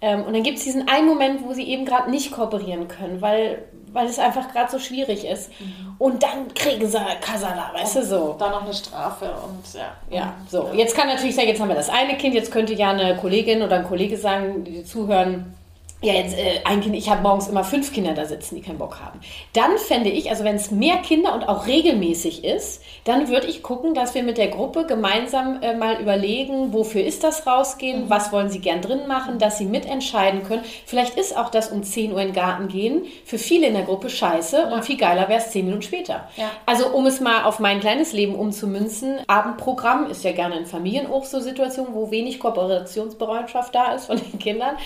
[0.00, 3.20] Ähm, und dann gibt es diesen einen Moment, wo sie eben gerade nicht kooperieren können,
[3.20, 5.50] weil, weil es einfach gerade so schwierig ist.
[5.60, 5.94] Mhm.
[5.98, 8.36] Und dann kriegen sie Kasala, weißt und du so.
[8.38, 9.92] Dann noch eine Strafe und ja.
[10.10, 10.70] Ja, so.
[10.74, 13.62] Jetzt kann natürlich sein, jetzt haben wir das eine Kind, jetzt könnte ja eine Kollegin
[13.62, 15.54] oder ein Kollege sagen, die zuhören,
[16.02, 18.78] ja, jetzt äh, ein Kind, ich habe morgens immer fünf Kinder da sitzen, die keinen
[18.78, 19.20] Bock haben.
[19.52, 23.62] Dann fände ich, also wenn es mehr Kinder und auch regelmäßig ist, dann würde ich
[23.62, 28.10] gucken, dass wir mit der Gruppe gemeinsam äh, mal überlegen, wofür ist das rausgehen, mhm.
[28.10, 30.62] was wollen sie gern drin machen, dass sie mitentscheiden können.
[30.86, 33.82] Vielleicht ist auch das um 10 Uhr in den Garten gehen für viele in der
[33.82, 34.74] Gruppe scheiße ja.
[34.74, 36.28] und viel geiler wäre es 10 Minuten später.
[36.36, 36.50] Ja.
[36.64, 41.30] Also um es mal auf mein kleines Leben umzumünzen, Abendprogramm ist ja gerne in Familienobst
[41.30, 44.76] so Situation, wo wenig Kooperationsbereitschaft da ist von den Kindern.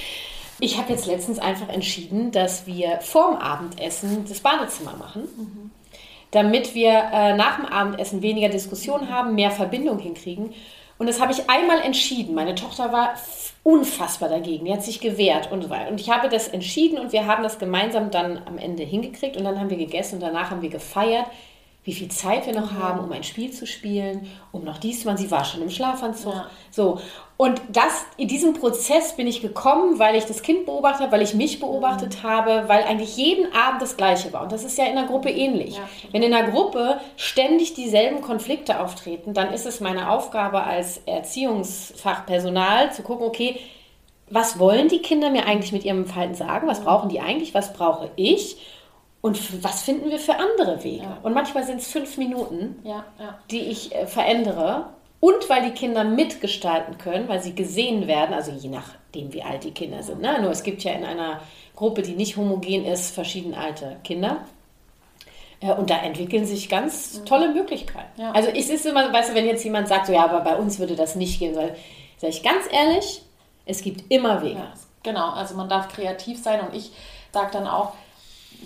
[0.60, 5.70] Ich habe jetzt letztens einfach entschieden, dass wir vorm Abendessen das Badezimmer machen, mhm.
[6.30, 10.54] damit wir äh, nach dem Abendessen weniger Diskussion haben, mehr Verbindung hinkriegen.
[10.96, 12.34] Und das habe ich einmal entschieden.
[12.34, 13.14] Meine Tochter war
[13.64, 14.66] unfassbar dagegen.
[14.66, 15.90] Die hat sich gewehrt und so weiter.
[15.90, 19.44] Und ich habe das entschieden und wir haben das gemeinsam dann am Ende hingekriegt und
[19.44, 21.26] dann haben wir gegessen und danach haben wir gefeiert
[21.84, 22.82] wie viel Zeit wir noch mhm.
[22.82, 26.32] haben, um ein Spiel zu spielen, um noch diesmal, sie war schon im Schlafanzug.
[26.32, 26.46] Ja.
[26.70, 26.98] So.
[27.36, 31.22] Und das, in diesem Prozess bin ich gekommen, weil ich das Kind beobachtet habe, weil
[31.22, 32.26] ich mich beobachtet mhm.
[32.26, 34.42] habe, weil eigentlich jeden Abend das Gleiche war.
[34.42, 35.76] Und das ist ja in der Gruppe ähnlich.
[35.76, 35.88] Ja.
[36.10, 42.92] Wenn in der Gruppe ständig dieselben Konflikte auftreten, dann ist es meine Aufgabe als Erziehungsfachpersonal
[42.92, 43.60] zu gucken, okay,
[44.30, 46.66] was wollen die Kinder mir eigentlich mit ihrem Verhalten sagen?
[46.66, 46.84] Was mhm.
[46.84, 47.52] brauchen die eigentlich?
[47.52, 48.56] Was brauche ich?
[49.24, 51.04] Und was finden wir für andere Wege?
[51.04, 51.16] Ja.
[51.22, 53.38] Und manchmal sind es fünf Minuten, ja, ja.
[53.50, 54.90] die ich äh, verändere.
[55.18, 59.64] Und weil die Kinder mitgestalten können, weil sie gesehen werden, also je nachdem, wie alt
[59.64, 60.20] die Kinder sind.
[60.20, 60.42] Ne?
[60.42, 61.40] Nur es gibt ja in einer
[61.74, 64.44] Gruppe, die nicht homogen ist, verschieden alte Kinder.
[65.60, 67.24] Äh, und da entwickeln sich ganz mhm.
[67.24, 68.20] tolle Möglichkeiten.
[68.34, 70.78] Also es ist immer, weißt du, wenn jetzt jemand sagt, so ja, aber bei uns
[70.78, 71.72] würde das nicht gehen, sage
[72.20, 73.22] ich ganz ehrlich,
[73.64, 74.60] es gibt immer Wege.
[75.02, 76.90] genau, also man darf kreativ sein und ich
[77.32, 77.94] sage dann auch,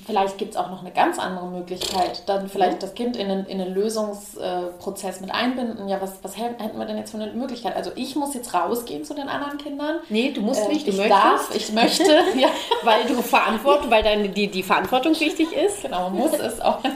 [0.07, 2.81] vielleicht gibt es auch noch eine ganz andere Möglichkeit, dann vielleicht mhm.
[2.81, 5.89] das Kind in einen, in einen Lösungsprozess mit einbinden.
[5.89, 7.77] Ja, was, was hätten wir denn jetzt für eine Möglichkeit?
[7.77, 9.97] Also ich muss jetzt rausgehen zu den anderen Kindern.
[10.09, 11.23] Nee, du musst äh, nicht, du ich möchtest.
[11.23, 12.05] Darf, ich möchte,
[12.39, 12.49] ja.
[12.85, 15.83] weil du Verantwortung, weil deine, die, die Verantwortung wichtig ist.
[15.83, 16.93] Genau, muss es auch in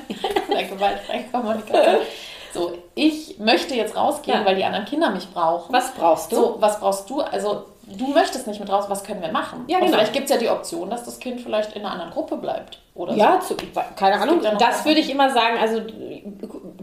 [0.51, 2.07] der gewaltfreien Kommunikation.
[2.55, 4.47] So, ich möchte jetzt rausgehen, ja.
[4.47, 5.73] weil die anderen Kinder mich brauchen.
[5.73, 6.37] Was brauchst du?
[6.37, 7.21] So, was brauchst du?
[7.21, 7.65] Also
[7.97, 9.65] du möchtest nicht mit raus, was können wir machen?
[9.67, 9.91] Ja, genau.
[9.91, 12.37] Und vielleicht gibt es ja die Option, dass das Kind vielleicht in einer anderen Gruppe
[12.37, 12.81] bleibt.
[12.95, 13.55] Oder ja, so.
[13.55, 13.65] zu,
[13.97, 14.41] keine Ahnung.
[14.59, 15.81] Das würde ich immer sagen, also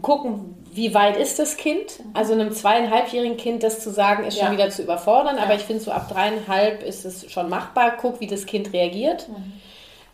[0.01, 1.99] gucken, wie weit ist das Kind?
[2.13, 4.45] Also einem zweieinhalbjährigen Kind das zu sagen, ist ja.
[4.45, 5.37] schon wieder zu überfordern.
[5.37, 5.43] Ja.
[5.43, 7.97] Aber ich finde, so ab dreieinhalb ist es schon machbar.
[7.99, 9.27] Guck, wie das Kind reagiert.
[9.29, 9.53] Mhm.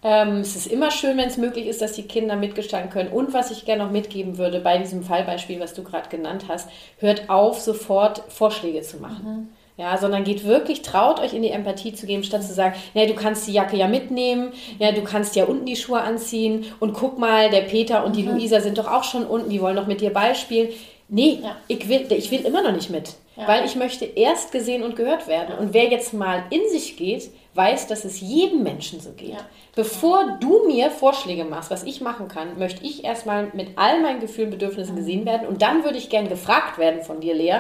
[0.04, 3.10] Ähm, es ist immer schön, wenn es möglich ist, dass die Kinder mitgestalten können.
[3.10, 6.70] Und was ich gerne noch mitgeben würde bei diesem Fallbeispiel, was du gerade genannt hast,
[7.00, 9.26] hört auf, sofort Vorschläge zu machen.
[9.26, 9.50] Mhm.
[9.78, 13.06] Ja, sondern geht wirklich, traut euch in die Empathie zu geben, statt zu sagen, ja,
[13.06, 16.94] du kannst die Jacke ja mitnehmen, ja, du kannst ja unten die Schuhe anziehen und
[16.94, 18.36] guck mal, der Peter und die mhm.
[18.36, 20.70] Luisa sind doch auch schon unten, die wollen doch mit dir Ball spielen.
[21.10, 21.58] Nee, ja.
[21.68, 23.48] ich, will, ich will immer noch nicht mit, ja.
[23.48, 25.58] weil ich möchte erst gesehen und gehört werden.
[25.58, 29.34] Und wer jetzt mal in sich geht, weiß, dass es jedem Menschen so geht.
[29.34, 29.46] Ja.
[29.76, 34.20] Bevor du mir Vorschläge machst, was ich machen kann, möchte ich erstmal mit all meinen
[34.20, 37.60] Gefühlen, Bedürfnissen gesehen werden und dann würde ich gern gefragt werden von dir, Lea,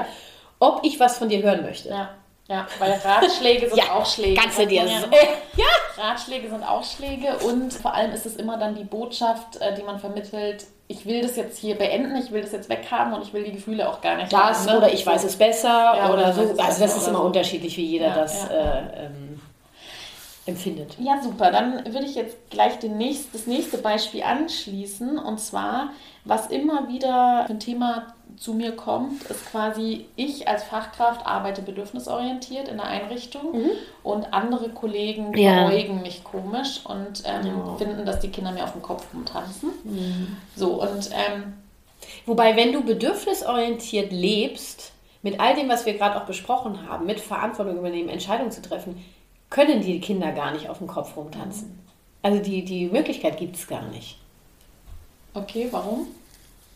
[0.59, 1.89] ob ich was von dir hören möchte.
[1.89, 2.09] Ja.
[2.47, 4.39] Ja, weil Ratschläge sind Ja, auch Schläge.
[4.39, 5.07] Kannst du dir ja so.
[5.57, 5.65] Ja!
[6.03, 9.81] Ratschläge sind auch Schläge und vor allem ist es immer dann die Botschaft, äh, die
[9.81, 13.33] man vermittelt, ich will das jetzt hier beenden, ich will das jetzt weghaben und ich
[13.33, 14.65] will die Gefühle auch gar nicht Das haben.
[14.73, 14.77] ne?
[14.77, 16.41] oder ich weiß es besser Ja, oder so.
[16.41, 17.23] Also das ist immer so.
[17.25, 19.41] unterschiedlich, wie jeder Ja, das ja, Äh, ähm,
[20.45, 20.95] empfindet.
[20.99, 21.51] Ja, super.
[21.51, 25.17] Dann würde ich jetzt gleich den nächst, das nächste Beispiel anschließen.
[25.17, 25.89] Und zwar,
[26.23, 31.61] was immer wieder für ein Thema zu mir kommt, ist quasi, ich als Fachkraft arbeite
[31.61, 33.55] bedürfnisorientiert in der Einrichtung
[34.03, 35.37] und andere Kollegen Mhm.
[35.37, 35.67] Ja.
[35.69, 37.75] beäugen mich komisch und ähm, Ja.
[37.77, 39.69] finden, dass die Kinder mir auf dem Kopf rumtanzen.
[40.55, 41.53] So, und ähm,
[42.27, 44.91] Wobei, wenn du bedürfnisorientiert lebst,
[45.23, 49.03] mit all dem, was wir gerade auch besprochen haben, mit Verantwortung übernehmen, Entscheidungen zu treffen,
[49.49, 51.79] können die Kinder gar nicht auf dem Kopf rumtanzen.
[52.21, 54.17] Also die, die Möglichkeit gibt es gar nicht.
[55.33, 56.07] okay, warum?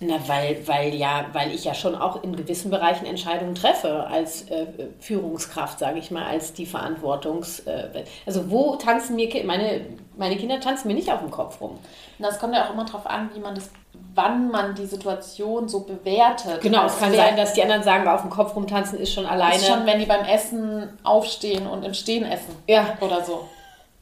[0.01, 4.49] Na, weil, weil ja, weil ich ja schon auch in gewissen Bereichen Entscheidungen treffe als
[4.49, 4.65] äh,
[5.01, 7.59] Führungskraft, sage ich mal, als die Verantwortungs.
[7.61, 9.81] Äh, also wo tanzen mir meine
[10.15, 11.71] meine Kinder tanzen mir nicht auf dem Kopf rum.
[11.71, 11.79] Und
[12.19, 13.71] das kommt ja auch immer darauf an, wie man das,
[14.15, 16.61] wann man die Situation so bewertet.
[16.61, 19.25] Genau, Also es kann sein, dass die anderen sagen, auf dem Kopf rumtanzen ist schon
[19.25, 19.55] alleine.
[19.55, 22.55] ist schon, wenn die beim Essen aufstehen und im Stehen essen.
[22.67, 22.97] Ja.
[23.01, 23.47] Oder so.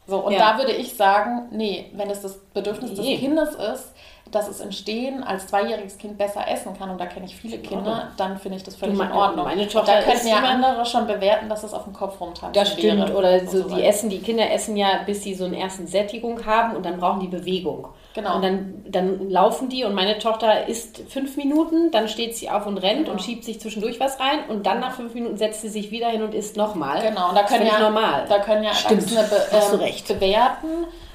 [0.08, 0.54] So, und Ja.
[0.54, 3.12] da würde ich sagen, nee, wenn es das Bedürfnis Nee.
[3.14, 3.92] des Kindes ist,
[4.32, 7.60] dass es im Stehen als zweijähriges Kind besser essen kann, und da kenne ich viele
[7.60, 9.46] Kinder, dann finde ich das völlig Du, in meine- Ordnung.
[9.46, 12.56] meine Und Tochter da könnten ja andere schon bewerten, dass es auf dem Kopf rumtanzt.
[12.56, 13.14] Das stimmt.
[13.14, 13.84] Oder so, die weiter.
[13.86, 17.20] essen, die Kinder essen ja, bis sie so eine ersten Sättigung haben und dann brauchen
[17.22, 17.88] die Bewegung.
[18.18, 18.36] Genau.
[18.38, 22.66] Und dann, dann laufen die und meine Tochter isst fünf Minuten, dann steht sie auf
[22.66, 23.12] und rennt Genau.
[23.12, 26.08] und schiebt sich zwischendurch was rein und dann nach fünf Minuten setzt sie sich wieder
[26.08, 27.00] hin und isst nochmal.
[27.02, 28.26] Genau, und da können, ja, normal.
[28.28, 30.68] da können ja Erwachsene be ähm, bewerten,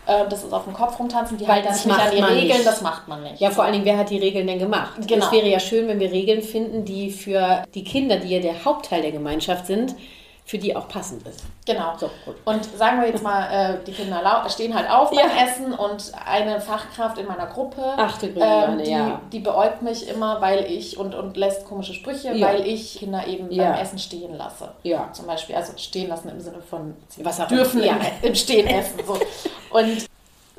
[0.06, 2.66] äh, das ist auf dem Kopf rumtanzen, die halten sich nicht an die Regeln, nicht.
[2.66, 3.40] das macht man nicht.
[3.40, 4.92] Ja, vor allen Dingen, wer hat die Regeln denn gemacht?
[5.08, 5.26] Genau.
[5.26, 8.64] Es wäre ja schön, wenn wir Regeln finden, die für die Kinder, die ja der
[8.64, 9.96] Hauptteil der Gemeinschaft sind,
[10.44, 11.44] für die auch passend ist.
[11.64, 11.94] Genau.
[11.96, 12.10] So.
[12.44, 15.44] Und sagen wir jetzt mal, äh, die Kinder stehen halt auf beim Ja.
[15.46, 19.20] Essen und eine Fachkraft in meiner Gruppe, Ach grüne ähm, die, ja.
[19.32, 22.48] die beäugt mich immer, weil ich und, und lässt komische Sprüche, Ja.
[22.48, 24.72] weil ich Kinder eben beim Essen stehen lasse.
[24.82, 25.10] Ja.
[25.12, 29.00] Zum Beispiel, also stehen lassen im Sinne von, Was dürfen im, im Stehen essen.
[29.06, 29.14] So.
[29.70, 30.06] Und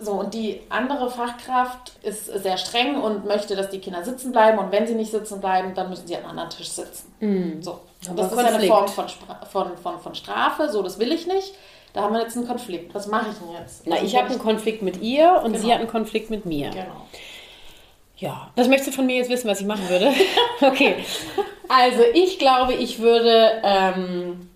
[0.03, 4.57] so, und die andere Fachkraft ist sehr streng und möchte, dass die Kinder sitzen bleiben.
[4.59, 7.61] Und wenn sie nicht sitzen bleiben, dann müssen sie an einem anderen Tisch sitzen.
[7.61, 7.79] So.
[8.09, 8.67] Und Aber das ist ja eine.
[8.67, 9.05] Form von,
[9.51, 10.69] von, von, von Strafe.
[10.69, 11.53] So, das will ich nicht.
[11.93, 12.93] Da haben wir jetzt einen Konflikt.
[12.95, 13.83] Was mache ich denn jetzt?
[13.85, 15.63] Na, Also, ich habe einen Konflikt mit ihr und Genau.
[15.63, 16.69] sie hat einen Konflikt mit mir.
[16.71, 17.07] Genau.
[18.17, 18.51] Ja.
[18.55, 20.11] Was möchtest du von mir jetzt wissen, was ich machen würde?
[20.61, 20.95] okay.
[21.69, 24.49] Also ich glaube, ich würde ähm,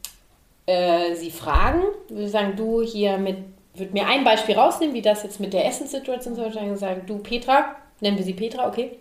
[0.66, 3.38] äh, sie fragen, würde sagen, du hier mit,
[3.78, 7.20] würde mir ein Beispiel rausnehmen, wie das jetzt mit der Essenssituation so wahrscheinlich sagen, du
[7.20, 8.98] Petra, nennen wir sie Petra, okay?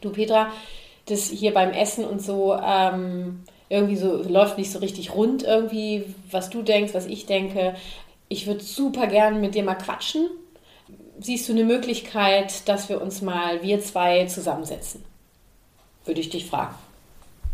[0.00, 0.52] Du Petra,
[1.06, 6.14] das hier beim Essen und so ähm, irgendwie so läuft nicht so richtig rund irgendwie,
[6.30, 7.74] was du denkst, was ich denke.
[8.28, 10.28] Ich würde super gern mit dir mal quatschen
[11.20, 15.04] siehst du eine Möglichkeit, dass wir uns mal, wir zwei, zusammensetzen?
[16.04, 16.74] Würde ich dich fragen.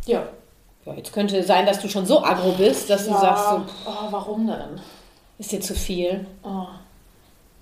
[0.07, 0.27] Ja.
[0.85, 3.21] Ja, jetzt könnte sein, dass du schon so aggro bist, dass du ja.
[3.21, 4.81] sagst, so, oh, warum denn?
[5.39, 6.27] Ist dir zu viel.
[6.43, 6.67] Oh.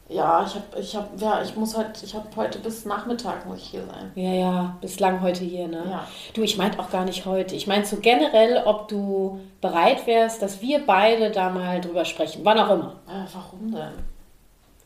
[0.08, 3.58] Ja, ich habe, ich habe, ja, ich muss heute, ich habe heute bis Nachmittag muss
[3.58, 4.12] ich hier sein.
[4.14, 5.82] Ja, ja, bislang heute hier, ne?
[5.90, 6.06] Ja.
[6.34, 7.54] Du, ich meinte auch gar nicht heute.
[7.54, 12.44] Ich meinte so generell, ob du bereit wärst, dass wir beide da mal drüber sprechen.
[12.44, 12.96] Wann auch immer.
[13.08, 13.92] Äh, warum denn?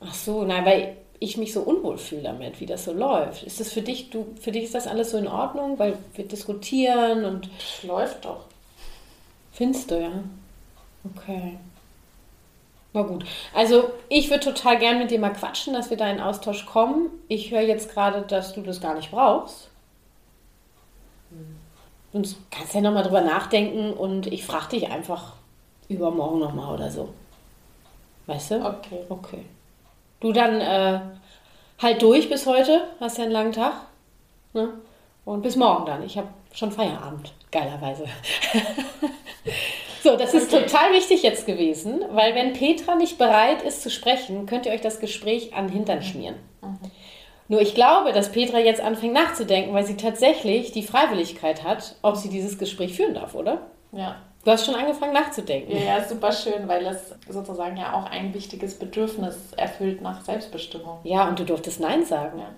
[0.00, 3.42] Ach so, nein, weil ich mich so unwohl fühle damit, wie das so läuft.
[3.42, 6.28] Ist das für dich, du, für dich ist das alles so in Ordnung, weil wir
[6.28, 7.50] diskutieren und
[7.82, 8.44] Läuft doch.
[9.50, 10.12] Findest du, ja?
[11.16, 11.58] Okay.
[12.98, 13.24] Na gut.
[13.54, 17.10] Also, ich würde total gern mit dir mal quatschen, dass wir da in Austausch kommen.
[17.28, 19.70] Ich höre jetzt gerade, dass du das gar nicht brauchst.
[22.12, 25.34] Sonst kannst du ja nochmal drüber nachdenken und ich frage dich einfach
[25.88, 27.10] übermorgen nochmal oder so.
[28.26, 28.66] Weißt du?
[28.66, 29.04] Okay.
[29.08, 29.44] Okay.
[30.18, 31.00] Du dann äh,
[31.80, 33.74] halt durch bis heute, hast ja einen langen Tag.
[34.54, 34.70] Ne?
[35.24, 36.02] Und bis morgen dann.
[36.02, 38.06] Ich habe schon Feierabend, geilerweise.
[40.02, 40.64] so, das ist Okay.
[40.64, 44.80] total wichtig jetzt gewesen, weil wenn Petra nicht bereit ist zu sprechen, könnt ihr euch
[44.80, 46.36] das Gespräch an den Hintern schmieren.
[47.48, 52.16] Nur ich glaube, dass Petra jetzt anfängt nachzudenken, weil sie tatsächlich die Freiwilligkeit hat, ob
[52.16, 53.62] sie dieses Gespräch führen darf, oder?
[53.92, 54.16] Ja.
[54.44, 55.72] Du hast schon angefangen nachzudenken.
[55.76, 60.98] Ja, ja, super schön, weil es sozusagen ja auch ein wichtiges Bedürfnis erfüllt nach Selbstbestimmung.
[61.04, 62.38] Ja, und du durftest Nein sagen.
[62.38, 62.50] Ja.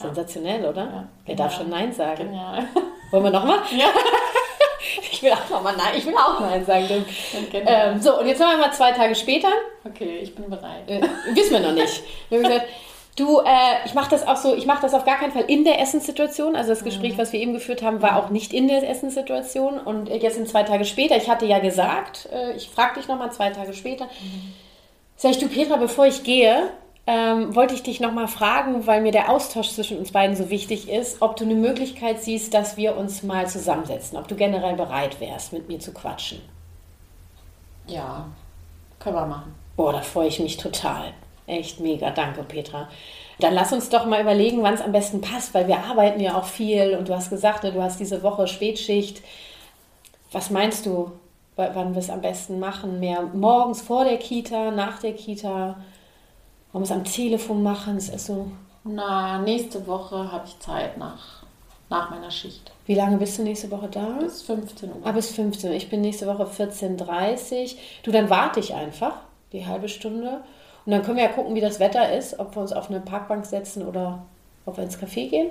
[0.00, 0.82] Sensationell, oder?
[0.84, 2.24] Ja, Wer darf schon Nein sagen?
[2.24, 2.64] Genial.
[3.10, 3.58] Wollen wir nochmal?
[3.76, 3.86] Ja.
[5.12, 5.94] Ich will auch nochmal Nein.
[5.96, 7.04] Ich will auch Nein sagen.
[7.50, 7.92] Genial.
[7.94, 9.48] Ähm, so, und jetzt haben wir mal zwei Tage später.
[9.84, 10.88] okay, ich bin bereit.
[10.88, 11.00] Äh,
[11.34, 12.02] wissen wir noch nicht.
[12.28, 12.66] Wir haben gesagt,
[13.16, 15.64] Du, äh, ich mache das auch so, ich mache das auf gar keinen Fall in
[15.64, 16.54] der Essenssituation.
[16.54, 17.18] Also das Gespräch, Mhm.
[17.18, 19.80] was wir eben geführt haben, war auch nicht in der Essenssituation.
[19.80, 23.32] Und jetzt sind zwei Tage später, ich hatte ja gesagt, äh, ich frage dich nochmal
[23.32, 24.52] zwei Tage später, Mhm.
[25.16, 26.70] sag ich, du Petra, bevor ich gehe,
[27.08, 30.90] ähm, wollte ich dich nochmal fragen, weil mir der Austausch zwischen uns beiden so wichtig
[30.90, 35.18] ist, ob du eine Möglichkeit siehst, dass wir uns mal zusammensetzen, ob du generell bereit
[35.18, 36.42] wärst, mit mir zu quatschen.
[37.86, 38.26] Ja,
[38.98, 39.54] können wir machen.
[39.74, 41.14] Boah, da freue ich mich total.
[41.46, 42.10] Echt mega.
[42.10, 42.90] Danke, Petra.
[43.40, 46.36] Dann lass uns doch mal überlegen, wann es am besten passt, weil wir arbeiten ja
[46.36, 49.22] auch viel und du hast gesagt, ne, du hast diese Woche Spätschicht.
[50.30, 51.12] Was meinst du,
[51.56, 53.00] wann wir es am besten machen?
[53.00, 55.76] Mehr morgens vor der Kita, nach der Kita?
[56.72, 57.96] Wollen wir es am Telefon machen?
[57.96, 58.50] Es ist so.
[58.84, 61.42] Na, nächste Woche habe ich Zeit nach,
[61.88, 62.72] nach meiner Schicht.
[62.86, 64.18] Wie lange bist du nächste Woche da?
[64.20, 64.96] Bis 15 Uhr.
[65.04, 65.72] Ah, bis 15.
[65.72, 69.14] Ich bin nächste Woche 14.30 Du, dann warte ich einfach
[69.52, 70.42] die halbe Stunde.
[70.84, 73.00] Und dann können wir ja gucken, wie das Wetter ist, ob wir uns auf eine
[73.00, 74.24] Parkbank setzen oder
[74.64, 75.50] ob wir ins Café gehen.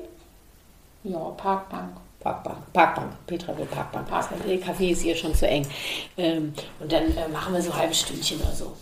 [1.04, 1.92] Ja, Parkbank.
[2.20, 3.12] Parkbank, Parkbank.
[3.28, 4.08] Petra will Parkbank.
[4.08, 4.44] Parkbank.
[4.46, 5.68] Der Café ist hier schon zu eng.
[6.18, 8.74] Ähm, und dann äh, machen wir so ein halbes Stündchen oder so.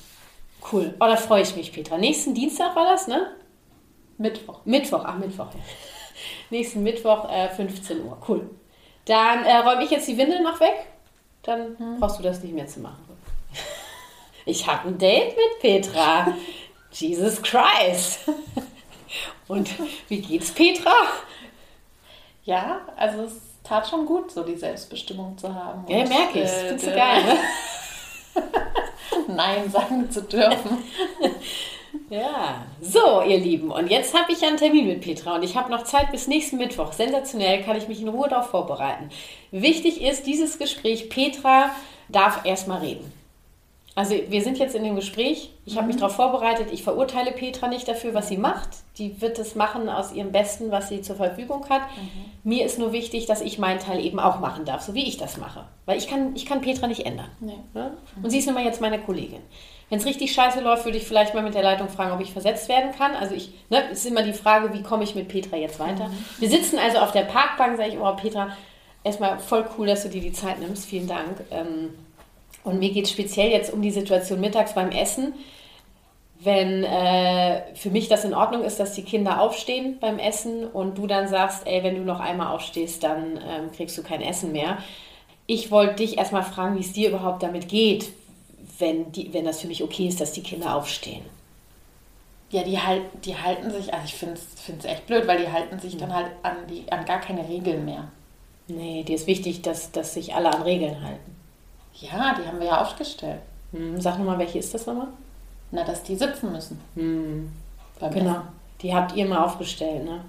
[0.72, 0.94] Cool.
[1.00, 1.98] Oh, da freue ich mich, Petra.
[1.98, 3.32] Nächsten Dienstag war das, ne?
[4.18, 4.62] Mittwoch.
[4.66, 5.48] Mittwoch, ach Mittwoch.
[5.54, 5.60] ja.
[6.50, 8.18] Nächsten Mittwoch, äh, 15 Uhr.
[8.28, 8.50] Cool.
[9.06, 10.88] Dann äh, räume ich jetzt die Windel noch weg.
[11.44, 13.04] Dann brauchst du das nicht mehr zu machen.
[14.48, 16.28] Ich habe ein Date mit Petra.
[16.92, 18.20] Jesus Christ.
[19.48, 19.68] Und
[20.08, 20.94] wie geht's Petra?
[22.44, 25.84] Ja, also es tat schon gut, so die Selbstbestimmung zu haben.
[25.88, 26.46] Ja, merke ich.
[26.50, 27.38] äh, Findest du geil, ne?
[29.28, 30.78] Nein sagen zu dürfen.
[32.10, 33.72] Ja, so ihr Lieben.
[33.72, 36.28] Und jetzt habe ich ja einen Termin mit Petra und ich habe noch Zeit bis
[36.28, 36.94] nächsten Mittwoch.
[36.94, 39.10] Sensationell, kann ich mich in Ruhe darauf vorbereiten.
[39.52, 41.72] Wichtig ist dieses Gespräch, Petra
[42.10, 43.12] darf erstmal reden.
[43.98, 47.70] Also wir sind jetzt in dem Gespräch, ich habe mich darauf vorbereitet, ich verurteile Petra
[47.70, 48.68] nicht dafür, was sie macht.
[48.98, 51.82] Die wird es machen aus ihrem Besten, was sie zur Verfügung hat.
[52.44, 55.16] Mir ist nur wichtig, dass ich meinen Teil eben auch machen darf, so wie ich
[55.16, 55.64] das mache.
[55.86, 57.30] Weil ich kann, ich kann Petra nicht ändern.
[57.40, 57.56] Nee.
[57.74, 57.92] Ja?
[58.22, 59.42] Und sie ist nun mal jetzt meine Kollegin.
[59.90, 62.34] Wenn es richtig scheiße läuft, würde ich vielleicht mal mit der Leitung fragen, ob ich
[62.34, 63.16] versetzt werden kann.
[63.16, 66.10] Also ich, ne, es ist immer die Frage, wie komme ich mit Petra jetzt weiter.
[66.40, 68.50] Wir sitzen also auf der Parkbank, sage ich, oh Petra,
[69.06, 70.86] erstmal voll cool, dass du dir die Zeit nimmst.
[70.86, 71.40] Vielen Dank.
[71.52, 71.92] Ähm,
[72.66, 75.34] Und mir geht es speziell jetzt um die Situation mittags beim Essen.
[76.40, 80.98] Wenn äh, für mich das in Ordnung ist, dass die Kinder aufstehen beim Essen und
[80.98, 84.52] du dann sagst, ey, wenn du noch einmal aufstehst, dann ähm, kriegst du kein Essen
[84.52, 84.80] mehr.
[85.48, 88.12] Ich wollte dich erstmal fragen, wie es dir überhaupt damit geht,
[88.80, 91.24] wenn, die, wenn das für mich okay ist, dass die Kinder aufstehen.
[92.50, 94.40] Ja, die, halt, die halten sich, also ich finde
[94.80, 97.86] es echt blöd, weil die halten sich dann halt an, die, an gar keine Regeln
[97.86, 98.12] mehr.
[98.68, 101.35] Nee, dir ist wichtig, dass, dass sich alle an Regeln halten.
[102.02, 103.42] Ja, die haben wir ja aufgestellt.
[103.72, 105.08] Hm, sag nochmal, welche ist das nochmal?
[105.72, 106.80] Na, dass die sitzen müssen.
[106.96, 107.52] Hm,
[108.00, 108.32] genau.
[108.32, 108.42] Essen.
[108.82, 110.22] Die habt ihr mal aufgestellt, ne?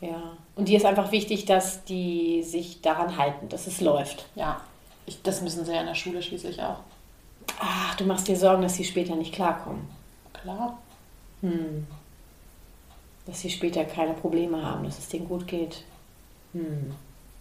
[0.00, 0.08] Ja.
[0.08, 0.22] ja.
[0.54, 4.26] Und dir ist einfach wichtig, dass die sich daran halten, dass es läuft.
[4.34, 4.60] Ja,
[5.04, 6.78] ich, das müssen sie ja in der Schule schließlich auch.
[7.58, 9.88] Ach, du machst dir Sorgen, dass sie später nicht klarkommen.
[10.32, 10.78] Klar.
[11.42, 11.86] Hm.
[13.26, 15.82] Dass sie später keine Probleme haben, dass es denen gut geht.
[16.52, 16.94] Hm.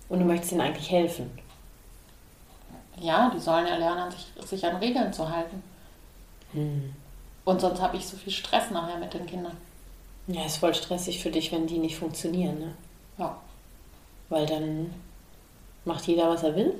[0.09, 1.31] Und du möchtest ihnen eigentlich helfen.
[2.99, 5.61] Ja, die sollen ja lernen, sich, sich an Regeln zu halten.
[6.53, 6.93] Hm.
[7.43, 9.57] Und sonst habe ich so viel Stress nachher mit den Kindern.
[10.27, 12.73] Ja, ist voll stressig für dich, wenn die nicht funktionieren, ne?
[13.17, 13.37] Ja.
[14.29, 14.93] Weil dann
[15.83, 16.73] macht jeder, was er will.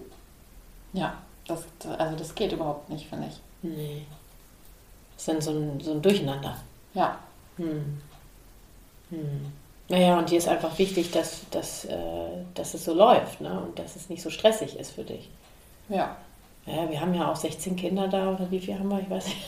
[0.93, 1.63] Ja, das,
[1.97, 3.39] also das geht überhaupt nicht, finde ich.
[3.62, 4.06] Nee.
[5.15, 6.58] Ist dann so ein, so ein Durcheinander.
[6.93, 7.19] Ja,
[7.58, 8.01] Hm.
[9.10, 9.51] Hm.
[9.88, 11.95] Naja, und dir ist einfach wichtig, dass, dass, äh,
[12.56, 13.62] dass es so läuft, ne?
[13.62, 15.30] Und dass es nicht so stressig ist für dich.
[15.89, 16.15] Ja.
[16.65, 18.99] Ja, wir haben ja auch 16 Kinder da, oder wie viel haben wir?
[18.99, 19.45] Ich weiß nicht.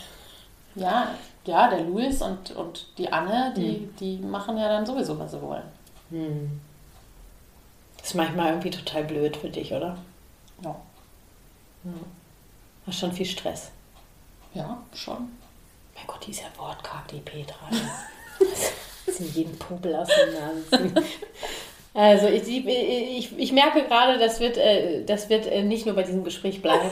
[0.76, 1.08] Ja,
[1.46, 5.42] ja, der Luis und, und die Anne, die, die machen ja dann sowieso, was sie
[5.42, 5.64] wollen.
[6.12, 6.62] Hm.
[7.98, 9.98] Das ist manchmal irgendwie total blöd für dich, oder?
[10.64, 10.76] Ja,
[12.86, 13.72] Hast schon viel Stress.
[14.54, 15.30] ja schon.
[15.96, 17.70] Mein Gott, die ist ja wortkarg, die Petra.
[19.08, 20.96] Sie jeden Popel aus den Nasen.
[21.98, 26.04] Also ich, ich, ich, merke gerade, das wird, äh, das wird äh, nicht nur bei
[26.04, 26.92] diesem Gespräch bleiben.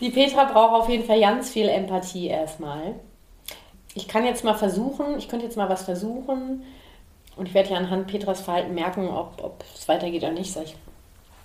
[0.00, 2.94] Die Petra braucht auf jeden Fall ganz viel Empathie erstmal.
[3.94, 6.62] Ich kann jetzt mal versuchen, ich könnte jetzt mal was versuchen
[7.36, 10.52] und ich werde ja anhand Petras Verhalten merken, ob, ob es weitergeht oder nicht.
[10.52, 10.74] Sag ich,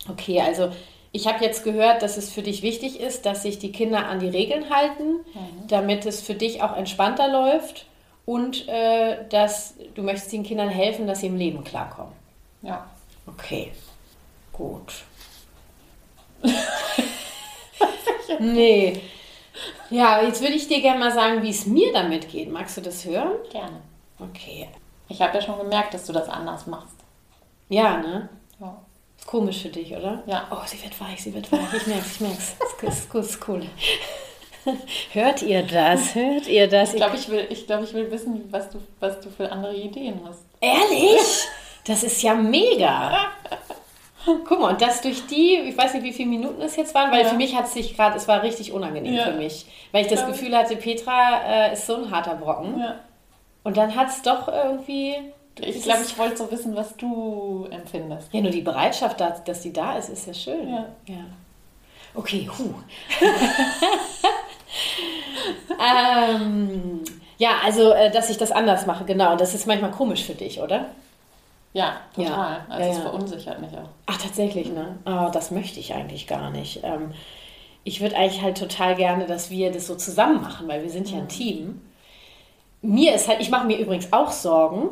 [0.09, 0.71] okay, also
[1.13, 4.19] ich habe jetzt gehört, dass es für dich wichtig ist, dass sich die Kinder an
[4.19, 5.21] die Regeln halten,
[5.69, 7.85] damit es für dich auch entspannter läuft
[8.25, 12.13] und äh, dass du möchtest den Kindern helfen, dass sie im Leben klarkommen.
[12.61, 12.89] Ja.
[13.27, 13.71] Okay,
[14.53, 15.03] gut.
[18.39, 19.01] nee,
[19.89, 22.51] Ja, jetzt würde ich dir gerne mal sagen, wie es mir damit geht.
[22.51, 23.33] Magst du das hören?
[23.51, 23.81] Gerne.
[24.19, 24.69] Okay.
[25.07, 26.95] Ich habe ja schon gemerkt, dass du das anders machst.
[27.69, 28.29] Ja, ne?
[28.59, 28.81] Ja.
[29.17, 30.23] Ist komisch für dich, oder?
[30.25, 30.47] Ja.
[30.51, 31.73] Oh, sie wird weich, sie wird weich.
[31.75, 32.55] Ich merk's, ich merk's.
[32.81, 33.65] Das ist, das ist cool.
[35.13, 36.15] Hört ihr das?
[36.15, 36.91] Hört ihr das?
[36.93, 39.75] Ich glaube, ich will, ich, glaub, ich will wissen, was du, was du für andere
[39.75, 40.41] Ideen hast.
[40.61, 41.19] Ehrlich?
[41.87, 43.27] Das ist ja mega.
[44.25, 47.11] Guck mal, und das durch die, ich weiß nicht, wie viele Minuten es jetzt waren,
[47.11, 47.29] weil Ja.
[47.29, 49.25] für mich hat es sich gerade, es war richtig unangenehm Ja.
[49.25, 49.67] für mich.
[49.91, 50.27] Weil ich das Ja.
[50.29, 52.79] Gefühl hatte, Petra äh, ist so ein harter Brocken.
[52.79, 52.95] Ja.
[53.63, 55.13] Und dann hat es doch irgendwie.
[55.59, 58.33] Ich glaube, ich wollte so wissen, was du empfindest.
[58.33, 60.67] Ja, nur die Bereitschaft, da, dass die da ist, ist ja schön.
[61.07, 61.15] Ja.
[62.15, 62.73] Okay, hu.
[65.79, 67.01] ähm,
[67.37, 69.35] ja, also, äh, dass ich das anders mache, genau.
[69.35, 70.85] Das ist manchmal komisch für dich, oder?
[71.73, 72.29] Ja, total.
[72.29, 72.65] Ja.
[72.69, 73.03] Also Ja, es ja.
[73.03, 73.89] verunsichert mich auch.
[74.05, 74.97] Ach, tatsächlich, ne?
[75.05, 76.79] Oh, das möchte ich eigentlich gar nicht.
[76.83, 77.11] Ähm,
[77.83, 81.11] ich würde eigentlich halt total gerne, dass wir das so zusammen machen, weil wir sind
[81.11, 81.81] ja ein Team.
[82.81, 84.89] Mir ist halt, ich mache mir übrigens auch Sorgen,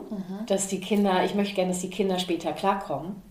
[0.47, 3.21] dass die Kinder, ich möchte gerne, dass die Kinder später klarkommen.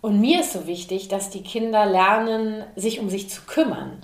[0.00, 3.98] Und mir ist so wichtig, dass die Kinder lernen, sich um sich zu kümmern.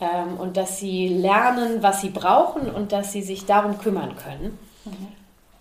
[0.00, 4.58] Ähm, und dass sie lernen, was sie brauchen und dass sie sich darum kümmern können.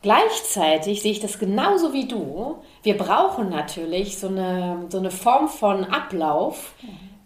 [0.01, 2.57] Gleichzeitig sehe ich das genauso wie du.
[2.83, 6.75] Wir brauchen natürlich so eine, so eine Form von Ablauf,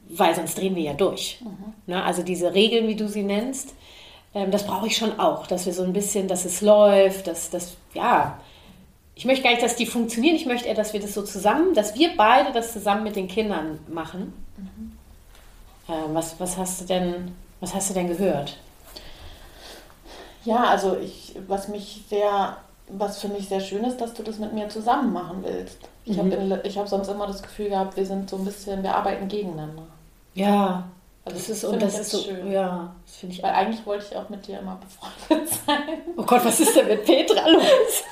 [0.07, 1.41] weil sonst drehen wir ja durch.
[1.87, 2.01] Ne?
[2.03, 3.73] Also diese Regeln, wie du sie nennst,
[4.33, 7.49] ähm, das brauche ich schon auch, dass wir so ein bisschen, dass es läuft, dass
[7.49, 8.39] das, ja,
[9.15, 11.73] ich möchte gar nicht, dass die funktionieren, ich möchte eher, dass wir das so zusammen,
[11.73, 14.33] dass wir beide das zusammen mit den Kindern machen.
[14.57, 14.98] Ähm,
[16.13, 18.57] was, was hast du denn, was hast du denn gehört?
[20.45, 24.39] Ja, also ich, was mich sehr, was für mich sehr schön ist, dass du das
[24.39, 25.77] mit mir zusammen machen willst.
[26.05, 26.31] Ich Mhm.
[26.31, 29.83] habe hab sonst immer das Gefühl gehabt, wir sind so ein bisschen, wir arbeiten gegeneinander.
[30.33, 30.83] Ja,
[31.25, 32.51] Also das ist, finde und das ich ist so, schön.
[32.51, 36.01] ja, das finde ich Weil eigentlich wollte ich auch mit dir immer befreundet sein.
[36.17, 38.03] Oh Gott, was ist denn mit Petra los?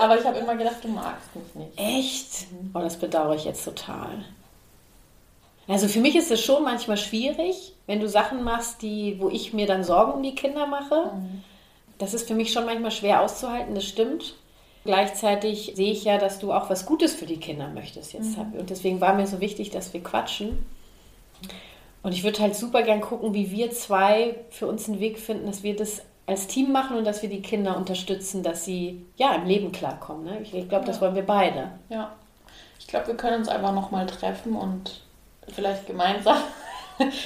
[0.00, 1.78] Aber ich habe immer gedacht, du magst mich nicht.
[1.78, 2.46] Echt?
[2.74, 4.24] Oh, das bedauere ich jetzt total.
[5.70, 9.52] Also für mich ist es schon manchmal schwierig, wenn du Sachen machst, die, wo ich
[9.52, 11.12] mir dann Sorgen um die Kinder mache.
[11.98, 14.34] Das ist für mich schon manchmal schwer auszuhalten, das stimmt.
[14.84, 18.36] Gleichzeitig sehe ich ja, dass du auch was Gutes für die Kinder möchtest jetzt.
[18.58, 20.66] Und deswegen war mir so wichtig, dass wir quatschen.
[22.02, 25.46] Und ich würde halt super gern gucken, wie wir zwei für uns einen Weg finden,
[25.46, 29.34] dass wir das als Team machen und dass wir die Kinder unterstützen, dass sie ja
[29.34, 30.24] im Leben klarkommen.
[30.24, 30.40] Ne?
[30.42, 31.70] Ich, ich glaube, das wollen wir beide.
[31.90, 32.12] Ja.
[32.80, 35.02] Ich glaube, wir können uns einfach nochmal treffen und
[35.52, 36.38] vielleicht gemeinsam.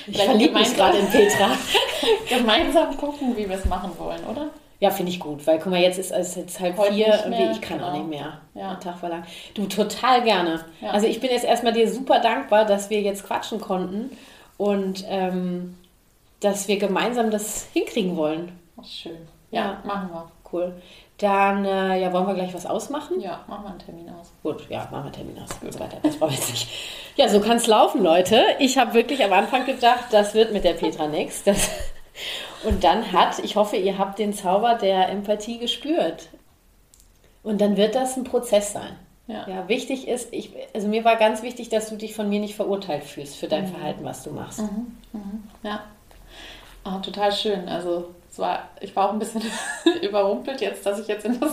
[0.07, 1.51] Ich verliebe mich gerade in Petra.
[2.29, 4.51] gemeinsam gucken, wie wir es machen wollen, oder?
[4.81, 7.33] Ja, finde ich gut, weil guck mal, jetzt ist es jetzt halb Heute vier und
[7.33, 7.99] ich kann auch genau.
[7.99, 8.39] nicht mehr.
[8.55, 8.75] Ja.
[8.75, 9.25] Tag war lang.
[9.55, 10.65] Du, total gerne.
[10.81, 10.91] Ja.
[10.91, 14.11] Also ich bin jetzt erstmal dir super dankbar, dass wir jetzt quatschen konnten
[14.59, 15.79] und ähm,
[16.41, 18.53] dass wir gemeinsam das hinkriegen wollen.
[18.85, 19.17] Schön.
[19.51, 19.63] Ja.
[19.63, 20.31] Ja, machen wir.
[20.53, 20.75] Cool.
[21.19, 23.21] Dann äh, ja, wollen wir gleich was ausmachen?
[23.21, 24.33] Ja, machen wir einen Termin aus.
[24.43, 25.99] Gut, ja, machen wir Termin aus und so weiter.
[26.03, 26.69] Das brauchen wir jetzt nicht.
[27.17, 28.45] Ja, so kann es laufen, Leute.
[28.59, 31.45] Ich habe wirklich am Anfang gedacht, das wird mit der Petra nichts.
[32.65, 36.29] Und dann hat, ich hoffe, ihr habt den Zauber der Empathie gespürt.
[37.43, 38.97] Und dann wird das ein Prozess sein.
[39.27, 39.47] Ja.
[39.49, 42.57] Ja, wichtig ist, ich, also mir war ganz wichtig, dass du dich von mir nicht
[42.57, 43.51] verurteilt fühlst für Mhm.
[43.51, 44.63] dein Verhalten, was du machst.
[45.63, 45.85] Ja.
[46.85, 47.69] Ah, total schön.
[47.69, 49.43] Also es war, ich war auch ein bisschen
[50.03, 51.53] überrumpelt jetzt, dass ich jetzt in das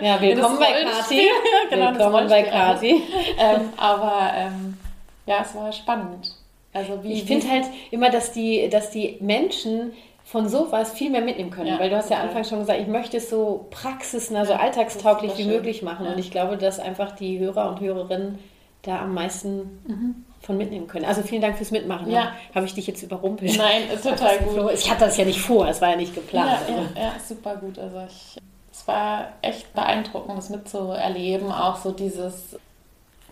[0.00, 1.28] Ja, willkommen bei Kati.
[1.70, 3.02] Genau, willkommen bei Kati.
[3.38, 4.78] ähm, aber ähm,
[5.26, 6.34] ja, es war spannend.
[6.72, 9.92] Also wie Ich finde halt immer, dass die, dass die Menschen
[10.24, 11.66] von sowas viel mehr mitnehmen können.
[11.66, 12.28] Ja, Weil du hast ja total.
[12.28, 16.06] anfangs schon gesagt, ich möchte es so praxisnah, so Ja, alltagstauglich wie möglich machen.
[16.06, 16.12] Ja.
[16.12, 18.38] Und ich glaube, dass einfach die Hörer und Hörerinnen
[18.80, 21.04] da am meisten von mitnehmen können.
[21.04, 22.10] Also vielen Dank fürs Mitmachen.
[22.10, 22.32] Ja.
[22.54, 23.58] Habe ich dich jetzt überrumpelt.
[23.58, 24.70] Nein, ist total gut.
[24.72, 26.48] Ich hatte das ja nicht vor, es war ja nicht geplant.
[26.48, 26.88] Ja, Also.
[26.94, 27.78] ja, ja, super gut.
[27.78, 28.36] Also ich,
[28.72, 31.50] es war echt beeindruckend, das mitzuerleben.
[31.50, 32.56] Auch so dieses,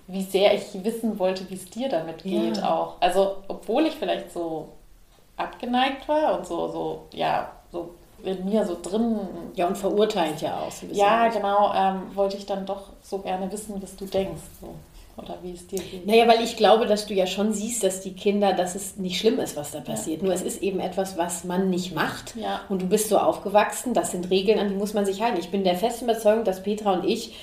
[0.08, 2.74] wie sehr ich wissen wollte, wie es dir damit geht Ja.
[2.74, 2.96] auch.
[3.00, 4.70] Also obwohl ich vielleicht so
[5.36, 7.94] abgeneigt war und so, so, ja, so
[8.24, 9.20] in mir so drin.
[9.54, 11.04] Ja, und verurteilend ja auch so ein bisschen.
[11.04, 14.42] Ja, genau, ähm, wollte ich dann doch so gerne wissen, was du denkst.
[14.60, 14.74] So.
[15.16, 16.06] Oder wie es dir geht.
[16.06, 19.18] Naja, weil ich glaube, dass du ja schon siehst, dass die Kinder, dass es nicht
[19.18, 20.22] schlimm ist, was da passiert.
[20.22, 22.34] Nur es ist eben etwas, was man nicht macht.
[22.36, 22.62] Ja.
[22.68, 25.38] Und du bist so aufgewachsen, das sind Regeln, an die muss man sich halten.
[25.38, 27.34] Ich bin der festen Überzeugung, dass Petra und ich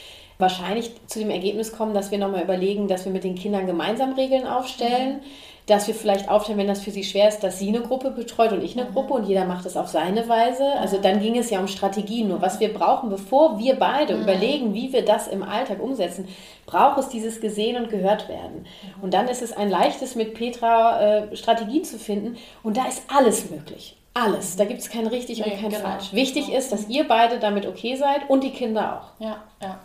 [0.41, 4.13] wahrscheinlich zu dem Ergebnis kommen, dass wir nochmal überlegen, dass wir mit den Kindern gemeinsam
[4.13, 5.17] Regeln aufstellen.
[5.17, 8.11] Mhm dass wir vielleicht aufstellen, wenn das für sie schwer ist, dass sie eine Gruppe
[8.11, 8.93] betreut und ich eine mhm.
[8.93, 10.65] Gruppe und jeder macht es auf seine Weise.
[10.73, 12.27] Also dann ging es ja um Strategien.
[12.27, 14.23] Nur was wir brauchen, bevor wir beide mhm.
[14.23, 16.27] überlegen, wie wir das im Alltag umsetzen,
[16.65, 18.65] braucht es dieses gesehen und gehört werden.
[18.65, 19.03] Mhm.
[19.03, 23.03] Und dann ist es ein leichtes, mit Petra äh, Strategien zu finden und da ist
[23.07, 23.97] alles möglich.
[24.13, 24.57] Alles.
[24.57, 25.83] Da gibt es kein richtig nee, und kein genau.
[25.83, 26.11] falsch.
[26.11, 29.23] Wichtig ist, dass ihr beide damit okay seid und die Kinder auch.
[29.23, 29.79] Ja, ja.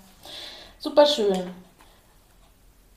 [0.78, 1.50] Super schön.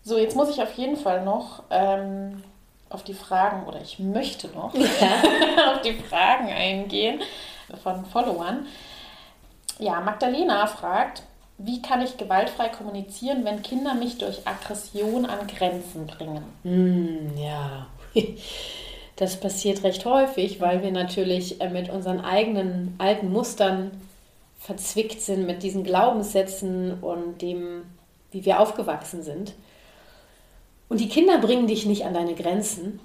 [0.04, 2.44] So, jetzt muss ich auf jeden Fall noch ähm,
[2.90, 7.22] auf die Fragen oder ich möchte noch auf die Fragen eingehen
[7.84, 8.66] von Followern.
[9.78, 11.24] Ja, Magdalena fragt,
[11.58, 16.44] wie kann ich gewaltfrei kommunizieren, wenn Kinder mich durch Aggression an Grenzen bringen?
[16.64, 17.88] Mm, ja,
[19.18, 23.92] das passiert recht häufig, weil wir natürlich äh, mit unseren eigenen alten Mustern
[24.60, 27.84] verzwickt sind, mit diesen Glaubenssätzen und dem,
[28.32, 29.54] wie wir aufgewachsen sind.
[30.90, 33.00] Und die Kinder bringen dich nicht an deine Grenzen,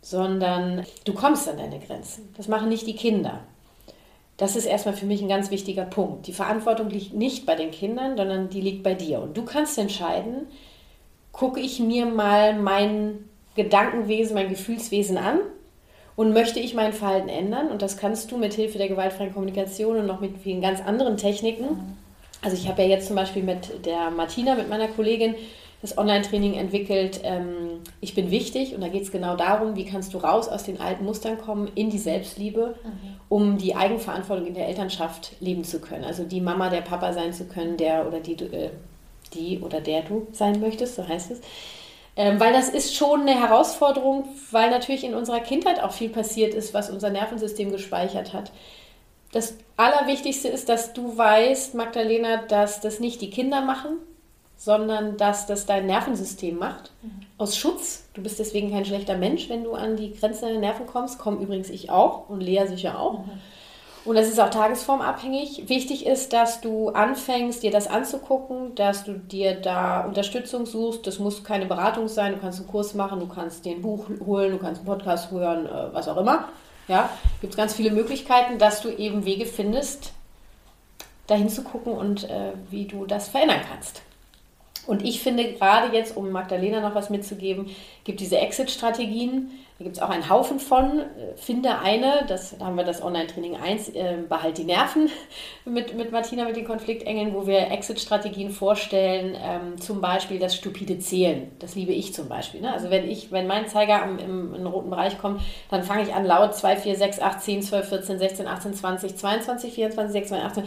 [0.00, 2.32] sondern du kommst an deine Grenzen.
[2.36, 3.40] Das machen nicht die Kinder.
[4.36, 6.26] Das ist erstmal für mich ein ganz wichtiger Punkt.
[6.26, 9.20] Die Verantwortung liegt nicht bei den Kindern, sondern die liegt bei dir.
[9.20, 10.46] Und du kannst entscheiden,
[11.32, 15.40] gucke ich mir mal mein Gedankenwesen, mein Gefühlswesen an
[16.16, 17.68] und möchte ich mein Verhalten ändern.
[17.68, 21.16] Und das kannst du mit Hilfe der gewaltfreien Kommunikation und noch mit vielen ganz anderen
[21.16, 21.96] Techniken.
[22.42, 25.34] Also ich habe ja jetzt zum Beispiel mit der Martina, mit meiner Kollegin,
[25.82, 30.12] das Online-Training entwickelt, ähm, ich bin wichtig und da geht es genau darum, wie kannst
[30.12, 32.90] du raus aus den alten Mustern kommen in die Selbstliebe, mhm.
[33.30, 36.04] um die Eigenverantwortung in der Elternschaft leben zu können.
[36.04, 38.70] Also die Mama, der Papa sein zu können, der oder die, äh,
[39.32, 41.40] die oder der du sein möchtest, so heißt es.
[42.20, 46.52] Ähm, weil das ist schon eine Herausforderung, weil natürlich in unserer Kindheit auch viel passiert
[46.52, 48.52] ist, was unser Nervensystem gespeichert hat.
[49.32, 53.96] Das Allerwichtigste ist, dass du weißt, Magdalena, dass das nicht die Kinder machen,
[54.58, 56.92] sondern dass das dein Nervensystem macht.
[57.00, 57.22] Mhm.
[57.38, 58.04] Aus Schutz.
[58.12, 61.18] Du bist deswegen kein schlechter Mensch, wenn du an die Grenzen deiner Nerven kommst.
[61.18, 63.20] Komm übrigens ich auch und Lea sicher auch.
[63.20, 63.30] Mhm.
[64.10, 65.68] Und das ist auch tagesformabhängig.
[65.68, 71.06] Wichtig ist, dass du anfängst, dir das anzugucken, dass du dir da Unterstützung suchst.
[71.06, 72.32] Das muss keine Beratung sein.
[72.32, 75.30] Du kannst einen Kurs machen, du kannst dir ein Buch holen, du kannst einen Podcast
[75.30, 76.48] hören, äh, was auch immer.
[76.88, 77.08] Ja,
[77.40, 80.10] gibt es ganz viele Möglichkeiten, dass du eben Wege findest,
[81.28, 84.02] dahin zu gucken und äh, wie du das verändern kannst.
[84.88, 87.70] Und ich finde gerade jetzt, um Magdalena noch was mitzugeben,
[88.02, 89.52] gibt diese Exit-Strategien.
[89.80, 91.06] Da gibt es auch einen Haufen von.
[91.36, 95.08] Finde eine, das, da haben wir das Online-Training 1, äh, Behalt die Nerven
[95.64, 99.34] mit, mit Martina, mit den Konfliktengeln, wo wir Exit-Strategien vorstellen.
[99.42, 101.50] Ähm, zum Beispiel das stupide Zählen.
[101.60, 102.60] Das liebe ich zum Beispiel.
[102.60, 102.70] Ne?
[102.70, 106.12] Also wenn ich, wenn mein Zeiger im, im, im roten Bereich kommt, dann fange ich
[106.12, 110.46] an laut 2, 4, 6, 8, 10, 12, 14, 16, 18, 20, 22, 24, 26,
[110.46, 110.64] 18.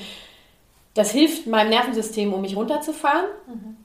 [0.95, 3.27] Das hilft meinem Nervensystem, um mich runterzufahren.
[3.45, 3.82] Mhm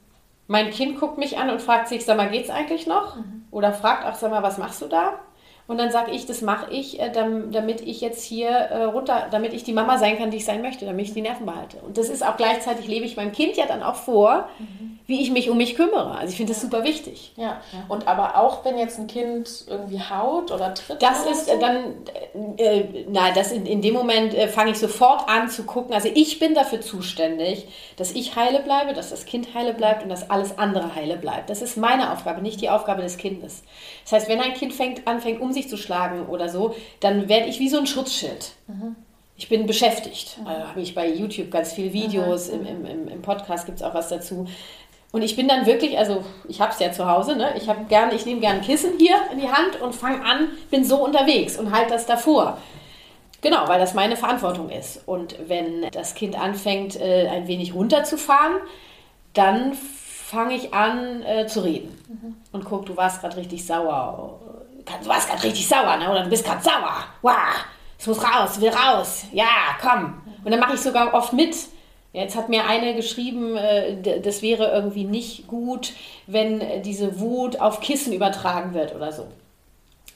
[0.48, 3.16] mein Kind guckt mich an und fragt sich, sag mal, geht's eigentlich noch?
[3.16, 3.44] Mhm.
[3.50, 5.20] Oder fragt auch, sag mal, was machst du da?
[5.68, 9.52] Und dann sage ich, das mache ich, äh, damit ich jetzt hier äh, runter, damit
[9.52, 11.76] ich die Mama sein kann, die ich sein möchte, damit ich die Nerven behalte.
[11.86, 14.98] Und das ist auch gleichzeitig, lebe ich meinem Kind ja dann auch vor, mhm.
[15.06, 16.12] wie ich mich um mich kümmere.
[16.12, 17.32] Also ich finde das super wichtig.
[17.36, 17.60] Ja.
[17.88, 21.02] Und aber auch wenn jetzt ein Kind irgendwie haut oder tritt.
[21.02, 21.60] Das ist äh, so?
[21.60, 25.92] dann, äh, na, das in, in dem Moment äh, fange ich sofort an zu gucken.
[25.92, 30.08] Also ich bin dafür zuständig, dass ich heile bleibe, dass das Kind heile bleibt und
[30.08, 31.50] dass alles andere heile bleibt.
[31.50, 33.64] Das ist meine Aufgabe, nicht die Aufgabe des Kindes.
[34.04, 37.48] Das heißt, wenn ein Kind fängt, anfängt, um sich zu schlagen oder so, dann werde
[37.48, 38.52] ich wie so ein Schutzschild.
[38.66, 38.94] Mhm.
[39.38, 40.38] Ich bin beschäftigt.
[40.38, 40.46] Mhm.
[40.46, 42.66] Also habe ich bei YouTube ganz viele Videos, mhm.
[42.66, 44.46] im, im, im Podcast gibt es auch was dazu.
[45.10, 47.54] Und ich bin dann wirklich, also ich habe es ja zu Hause, ne?
[47.56, 50.84] ich gerne, ich nehme gerne ein Kissen hier in die Hand und fange an, bin
[50.84, 52.58] so unterwegs und halte das davor.
[53.40, 55.00] Genau, weil das meine Verantwortung ist.
[55.06, 58.56] Und wenn das Kind anfängt, äh, ein wenig runterzufahren,
[59.32, 61.96] dann fange ich an äh, zu reden.
[62.08, 62.36] Mhm.
[62.52, 64.40] Und guck, du warst gerade richtig sauer.
[65.02, 66.10] Du warst gerade richtig sauer, ne?
[66.10, 67.04] oder du bist gerade sauer.
[67.22, 67.32] Wow,
[67.98, 69.24] es muss raus, will raus.
[69.32, 70.20] Ja, komm.
[70.44, 71.56] Und dann mache ich sogar oft mit.
[72.12, 75.92] Jetzt hat mir eine geschrieben, äh, das wäre irgendwie nicht gut,
[76.26, 79.26] wenn diese Wut auf Kissen übertragen wird oder so.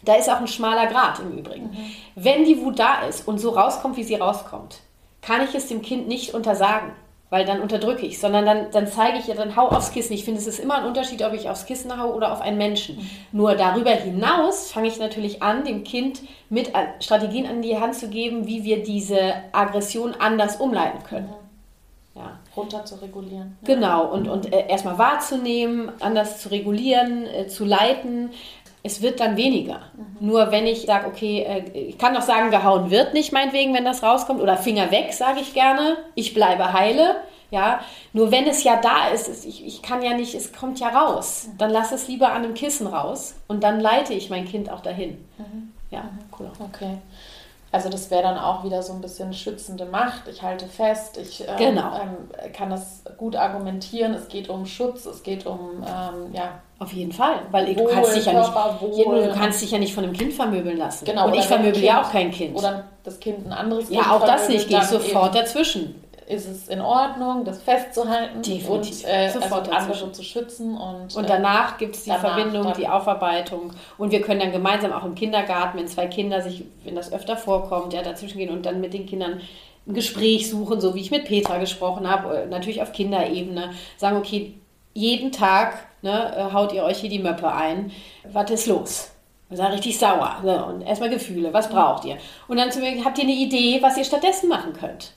[0.04, 1.66] Da ist auch ein schmaler Grad im Übrigen.
[1.66, 1.92] Mhm.
[2.16, 4.80] Wenn die Wut da ist und so rauskommt, wie sie rauskommt,
[5.20, 6.92] kann ich es dem Kind nicht untersagen
[7.32, 10.12] weil dann unterdrücke ich, sondern dann, dann zeige ich ja, dann hau aufs Kissen.
[10.12, 12.58] Ich finde, es ist immer ein Unterschied, ob ich aufs Kissen hau oder auf einen
[12.58, 12.98] Menschen.
[12.98, 13.10] Mhm.
[13.32, 16.20] Nur darüber hinaus fange ich natürlich an, dem Kind
[16.50, 16.70] mit
[17.00, 21.28] Strategien an die Hand zu geben, wie wir diese Aggression anders umleiten können.
[21.28, 22.20] Mhm.
[22.20, 22.38] Ja.
[22.54, 23.56] Runter zu regulieren.
[23.64, 28.28] Genau, und, und äh, erstmal wahrzunehmen, anders zu regulieren, äh, zu leiten.
[28.84, 29.80] Es wird dann weniger.
[29.96, 30.26] Mhm.
[30.26, 33.84] Nur wenn ich sage, okay, äh, ich kann doch sagen, gehauen wird nicht, meinetwegen, wenn
[33.84, 37.16] das rauskommt, oder Finger weg, sage ich gerne, ich bleibe heile.
[37.50, 37.80] Ja,
[38.14, 41.50] nur wenn es ja da ist, ich, ich kann ja nicht, es kommt ja raus.
[41.58, 44.80] Dann lass es lieber an einem Kissen raus und dann leite ich mein Kind auch
[44.80, 45.22] dahin.
[45.90, 46.08] Ja,
[46.38, 46.50] cool.
[46.58, 46.96] Okay.
[47.70, 50.28] Also das wäre dann auch wieder so ein bisschen schützende Macht.
[50.28, 51.94] Ich halte fest, ich ähm, Genau.
[51.94, 54.14] ähm, kann das gut argumentieren.
[54.14, 57.90] Es geht um Schutz, es geht um ähm, ja, Auf jeden Fall, weil du Wohl,
[57.92, 58.52] kannst dich ja nicht,
[59.06, 61.04] nur du kannst dich ja nicht von einem Kind vermöbeln lassen.
[61.04, 61.26] genau.
[61.26, 62.58] und ich vermöbel ein ja Kind- auch kein Kind.
[62.58, 64.68] Oder das Kind ein anderes Kind ja, auch das nicht.
[64.68, 66.02] Gehe ich sofort dazwischen.
[66.26, 68.68] Ist es in Ordnung, das festzuhalten Definitiv.
[68.68, 70.14] und äh, Sofort also andere dazwischen.
[70.14, 73.72] zu schützen und, Und äh, danach gibt es die Verbindung, die Aufarbeitung.
[73.98, 77.36] Und wir können dann gemeinsam auch im Kindergarten, wenn zwei Kinder sich, wenn das öfter
[77.36, 79.40] vorkommt, ja, dazwischen gehen und dann mit den Kindern
[79.86, 84.16] ein Gespräch suchen, so wie ich mit Petra gesprochen habe, äh, natürlich auf Kinderebene, sagen,
[84.16, 84.54] okay,
[84.94, 87.90] jeden Tag ne, äh, haut ihr euch hier die Möppe ein.
[88.32, 89.10] Was ist los?
[89.48, 90.38] Wir sind richtig sauer.
[90.42, 92.16] So, und erstmal Gefühle, was braucht ihr?
[92.48, 95.12] Und dann zu mir, habt ihr eine Idee, was ihr stattdessen machen könnt?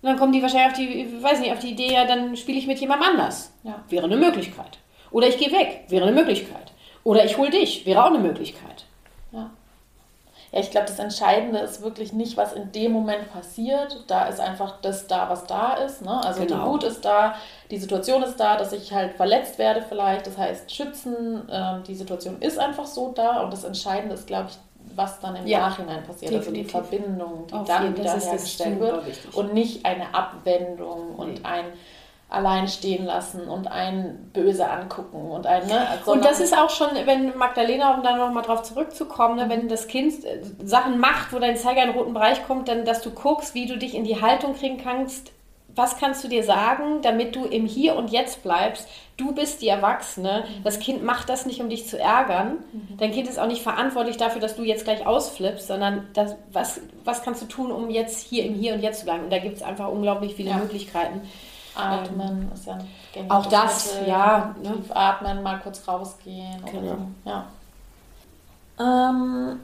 [0.00, 2.58] Und dann kommen die wahrscheinlich auf die, weiß nicht, auf die Idee, ja, dann spiele
[2.58, 3.52] ich mit jemandem anders.
[3.64, 3.82] Ja.
[3.88, 4.78] Wäre eine Möglichkeit.
[5.10, 6.72] Oder ich gehe weg, wäre eine Möglichkeit.
[7.02, 8.77] Oder ich hole dich, wäre auch eine Möglichkeit.
[10.52, 10.60] Ja.
[10.60, 14.04] Ich glaube, das Entscheidende ist wirklich nicht, was in dem Moment passiert.
[14.06, 16.02] Da ist einfach das da, was da ist.
[16.02, 16.24] Ne?
[16.24, 16.64] Also Genau.
[16.64, 17.34] die Wut ist da,
[17.70, 20.26] die Situation ist da, dass ich halt verletzt werde vielleicht.
[20.26, 23.42] Das heißt, schützen, ähm, die Situation ist einfach so da.
[23.42, 24.56] Und das Entscheidende ist, glaube ich,
[24.96, 26.32] was dann im Ja, Nachhinein passiert.
[26.34, 26.70] Also die definitiv.
[26.98, 29.02] Verbindung, die Auf dann jeden- wieder hergestellt wird.
[29.34, 31.40] Und nicht eine Abwendung und Nee.
[31.44, 31.64] ein
[32.30, 35.86] allein stehen lassen und ein böse angucken und ein, ne?
[36.04, 39.86] Und das ist auch schon, wenn Magdalena, um da nochmal drauf zurückzukommen, ne, wenn das
[39.86, 43.10] Kind äh, Sachen macht, wo dein Zeiger in den roten Bereich kommt, dann, dass du
[43.10, 45.32] guckst, wie du dich in die Haltung kriegen kannst.
[45.74, 48.88] Was kannst du dir sagen, damit du im Hier und Jetzt bleibst?
[49.16, 50.44] Du bist die Erwachsene.
[50.64, 52.58] Das Kind macht das nicht, um dich zu ärgern.
[52.98, 56.80] Dein Kind ist auch nicht verantwortlich dafür, dass du jetzt gleich ausflippst, sondern das, was,
[57.04, 59.24] was kannst du tun, um jetzt hier im Hier und Jetzt zu bleiben?
[59.24, 60.56] Und da gibt es einfach unglaublich viele Ja.
[60.56, 61.20] Möglichkeiten.
[61.78, 64.08] Atmen ist ja ein gängiges Auch das, Mittel.
[64.08, 64.72] ja, ne?
[64.72, 66.64] Tief atmen, mal kurz rausgehen.
[66.64, 66.96] Genau.
[67.24, 67.30] so.
[67.30, 67.46] ja.
[69.10, 69.60] ähm,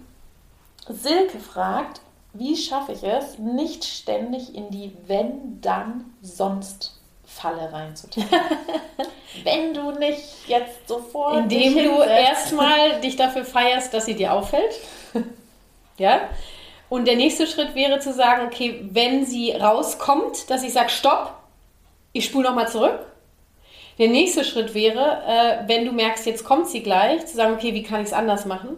[0.89, 2.01] Silke fragt,
[2.33, 8.29] wie schaffe ich es, nicht ständig in die Wenn, dann, sonst Falle reinzutappen?
[9.45, 11.37] Wenn du nicht jetzt sofort.
[11.37, 14.75] Indem du erstmal dich dafür feierst, dass sie dir auffällt.
[15.99, 16.29] ja.
[16.89, 21.33] Und der nächste Schritt wäre zu sagen, okay, wenn sie rauskommt, dass ich sage, stopp,
[22.15, 23.01] ich spule nochmal zurück.
[23.99, 27.75] Der nächste Schritt wäre, äh, wenn du merkst, jetzt kommt sie gleich, zu sagen, okay,
[27.75, 28.77] wie kann ich es anders machen?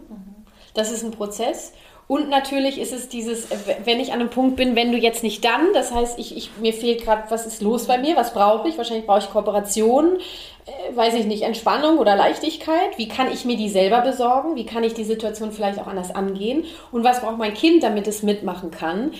[0.73, 1.71] Das ist ein Prozess.
[2.07, 5.23] Und natürlich ist es dieses, äh, wenn ich an einem Punkt bin, wenn du jetzt
[5.23, 8.33] nicht dann, das heißt, ich, ich, mir fehlt gerade, was ist los bei mir, was
[8.33, 8.77] brauche ich?
[8.77, 10.17] Wahrscheinlich brauche ich Kooperation,
[10.65, 12.97] äh, weiß ich nicht, Entspannung oder Leichtigkeit.
[12.97, 14.55] Wie kann ich mir die selber besorgen?
[14.55, 16.65] Wie kann ich die Situation vielleicht auch anders angehen?
[16.91, 19.11] Und was braucht mein Kind, damit es mitmachen kann?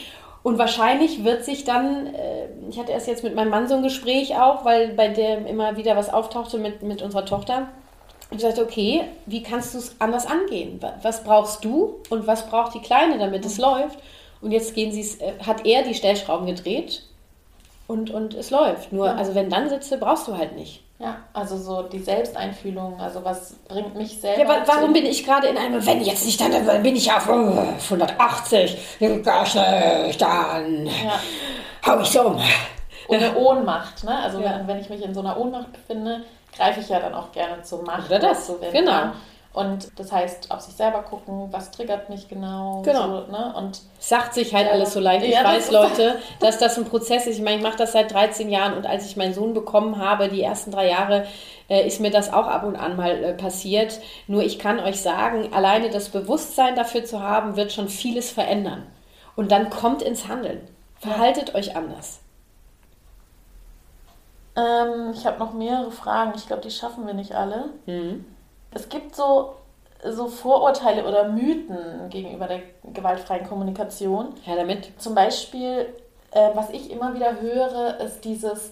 [0.48, 3.84] Und wahrscheinlich wird sich dann, äh, ich hatte erst jetzt mit meinem Mann so ein
[3.84, 7.68] Gespräch auch, weil bei dem immer wieder was auftauchte mit, mit unserer Tochter.
[8.32, 10.82] Ich sagte, okay, wie kannst du es anders angehen?
[10.82, 14.00] Wa- Was brauchst du und was braucht die Kleine, damit es läuft?
[14.42, 17.04] Und jetzt gehen sie's, äh, hat er die Stellschrauben gedreht
[17.88, 18.94] und, und es läuft.
[18.94, 20.82] Nur, also wenn dann sitze, brauchst du halt nicht.
[21.00, 24.42] Ja, also so die Selbsteinfühlung, also was bringt mich selber.
[24.42, 27.12] Ja, wa warum bin ich gerade in einem, wenn jetzt nicht, dann dann bin ich
[27.12, 28.78] auf äh, 180,
[29.24, 31.20] gar schlecht, dann Ja.
[31.86, 32.42] hau ich so um.
[33.10, 34.18] Und eine Ohnmacht, ne?
[34.18, 34.56] Also Ja.
[34.58, 36.24] wenn, wenn ich mich in so einer Ohnmacht befinde,
[36.56, 38.08] greife ich ja dann auch gerne zur Macht.
[38.10, 38.74] Oder das, zu wenden.
[38.78, 39.12] genau.
[39.58, 42.84] Und das heißt, auf sich selber gucken, was triggert mich genau.
[42.84, 43.22] Genau.
[43.26, 43.54] So, ne?
[43.58, 44.74] Und Sagt sich halt Ja.
[44.74, 45.26] alles so leicht.
[45.26, 47.38] Ich Ja, das weiß, ist- Leute, dass das ein Prozess ist.
[47.38, 50.30] Ich meine, ich mache das seit 13 Jahren und als ich meinen Sohn bekommen habe,
[50.30, 51.26] die ersten drei Jahre,
[51.70, 54.00] äh, ist mir das auch ab und an mal äh, passiert.
[54.28, 58.86] Nur ich kann euch sagen, alleine das Bewusstsein dafür zu haben, wird schon vieles verändern.
[59.36, 60.62] Und dann kommt ins Handeln.
[61.00, 62.20] Verhaltet euch anders.
[64.56, 66.34] ähm, ich habe noch mehrere Fragen.
[66.36, 67.66] Ich glaube, die schaffen wir nicht alle.
[67.86, 68.26] Mhm.
[68.72, 69.56] Es gibt so,
[70.04, 72.62] so Vorurteile oder Mythen gegenüber der
[72.94, 74.34] gewaltfreien Kommunikation.
[74.44, 74.92] Her damit.
[74.98, 75.88] Zum Beispiel,
[76.32, 78.72] äh, was ich immer wieder höre, ist dieses,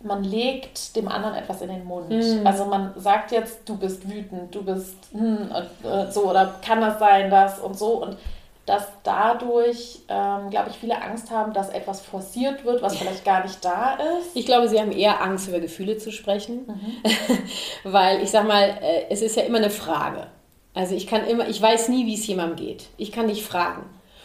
[0.00, 2.10] man legt dem anderen etwas in den Mund.
[2.10, 2.46] Mhm.
[2.46, 6.80] Also man sagt jetzt, du bist wütend, du bist hm, und, äh, so oder kann
[6.80, 8.02] das sein, das und so.
[8.02, 8.16] Und
[8.66, 13.42] dass dadurch, ähm, glaube ich, viele Angst haben, dass etwas forciert wird, was vielleicht gar
[13.42, 14.34] nicht da ist.
[14.34, 16.66] Ich glaube, sie haben eher Angst, über Gefühle zu sprechen,
[17.84, 20.28] weil ich sag mal, äh, es ist ja immer eine Frage.
[20.72, 22.86] Also ich kann immer, ich weiß nie, wie es jemandem geht.
[22.96, 23.82] Ich kann dich fragen.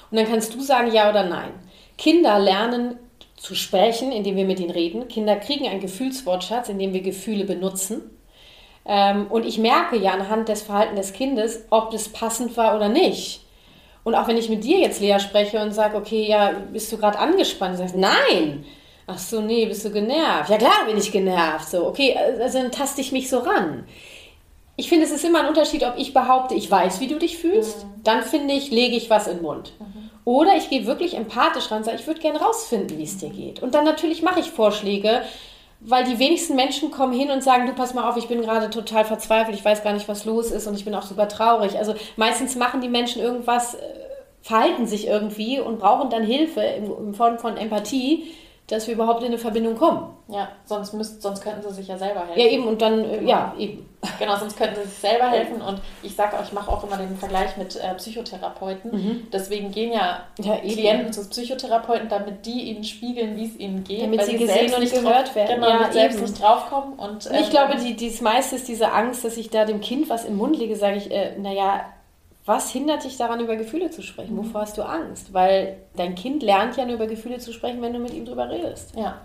[0.09, 1.51] Und dann kannst du sagen ja oder nein.
[1.97, 2.97] Kinder lernen
[3.35, 5.07] zu sprechen, indem wir mit ihnen reden.
[5.07, 8.01] Kinder kriegen einen Gefühlswortschatz, indem wir Gefühle benutzen.
[8.85, 12.89] Ähm, und ich merke ja anhand des Verhaltens des Kindes, ob das passend war oder
[12.89, 13.45] nicht.
[14.03, 16.97] Und auch wenn ich mit dir jetzt, Lea, spreche und sage, okay, ja, bist du
[16.97, 17.77] gerade angespannt?
[17.77, 18.65] Sagst, nein.
[19.07, 20.49] Ach so, nee, bist du genervt?
[20.49, 21.67] Ja klar bin ich genervt.
[21.67, 23.85] So, okay, also dann taste ich mich so ran.
[24.75, 27.37] Ich finde, es ist immer ein Unterschied, ob ich behaupte, ich weiß, wie du dich
[27.37, 27.83] fühlst.
[27.83, 28.03] Mhm.
[28.03, 29.73] Dann finde ich, lege ich was in den Mund.
[29.79, 30.09] Mhm.
[30.25, 33.29] Oder ich gehe wirklich empathisch ran und sage, ich würde gerne rausfinden, wie es dir
[33.29, 33.61] geht.
[33.61, 35.23] Und dann natürlich mache ich Vorschläge,
[35.81, 38.69] weil die wenigsten Menschen kommen hin und sagen, du pass mal auf, ich bin gerade
[38.69, 41.77] total verzweifelt, ich weiß gar nicht, was los ist und ich bin auch super traurig.
[41.77, 43.79] Also meistens machen die Menschen irgendwas, äh,
[44.41, 48.31] verhalten sich irgendwie und brauchen dann Hilfe in Form von Empathie
[48.69, 50.13] dass wir überhaupt in eine Verbindung kommen.
[50.27, 52.39] Ja, sonst, müsst, sonst könnten sie sich ja selber helfen.
[52.39, 53.29] Ja, eben, und dann, äh, genau.
[53.29, 53.89] ja, eben.
[54.19, 55.59] Genau, sonst könnten sie sich selber helfen.
[55.61, 58.91] Und ich sage auch, ich mache auch immer den Vergleich mit äh, Psychotherapeuten.
[58.91, 59.27] Mhm.
[59.33, 64.03] Deswegen gehen ja, ja Klienten zu Psychotherapeuten, damit die ihnen spiegeln, wie es ihnen geht.
[64.03, 65.55] Damit sie gesehen und gehört drauf, werden.
[65.55, 66.93] Genau, ja, selbst nicht draufkommen.
[66.99, 70.09] Und, äh, ich glaube, die, das meiste ist diese Angst, dass ich da dem Kind
[70.09, 71.85] was im Mund lege, sage ich, äh, naja,
[72.45, 74.33] was hindert dich daran, über Gefühle zu sprechen?
[74.33, 74.39] Mhm.
[74.39, 75.33] Wovor hast du Angst?
[75.33, 78.49] Weil dein Kind lernt ja nur über Gefühle zu sprechen, wenn du mit ihm drüber
[78.49, 78.95] redest.
[78.95, 79.17] Ja,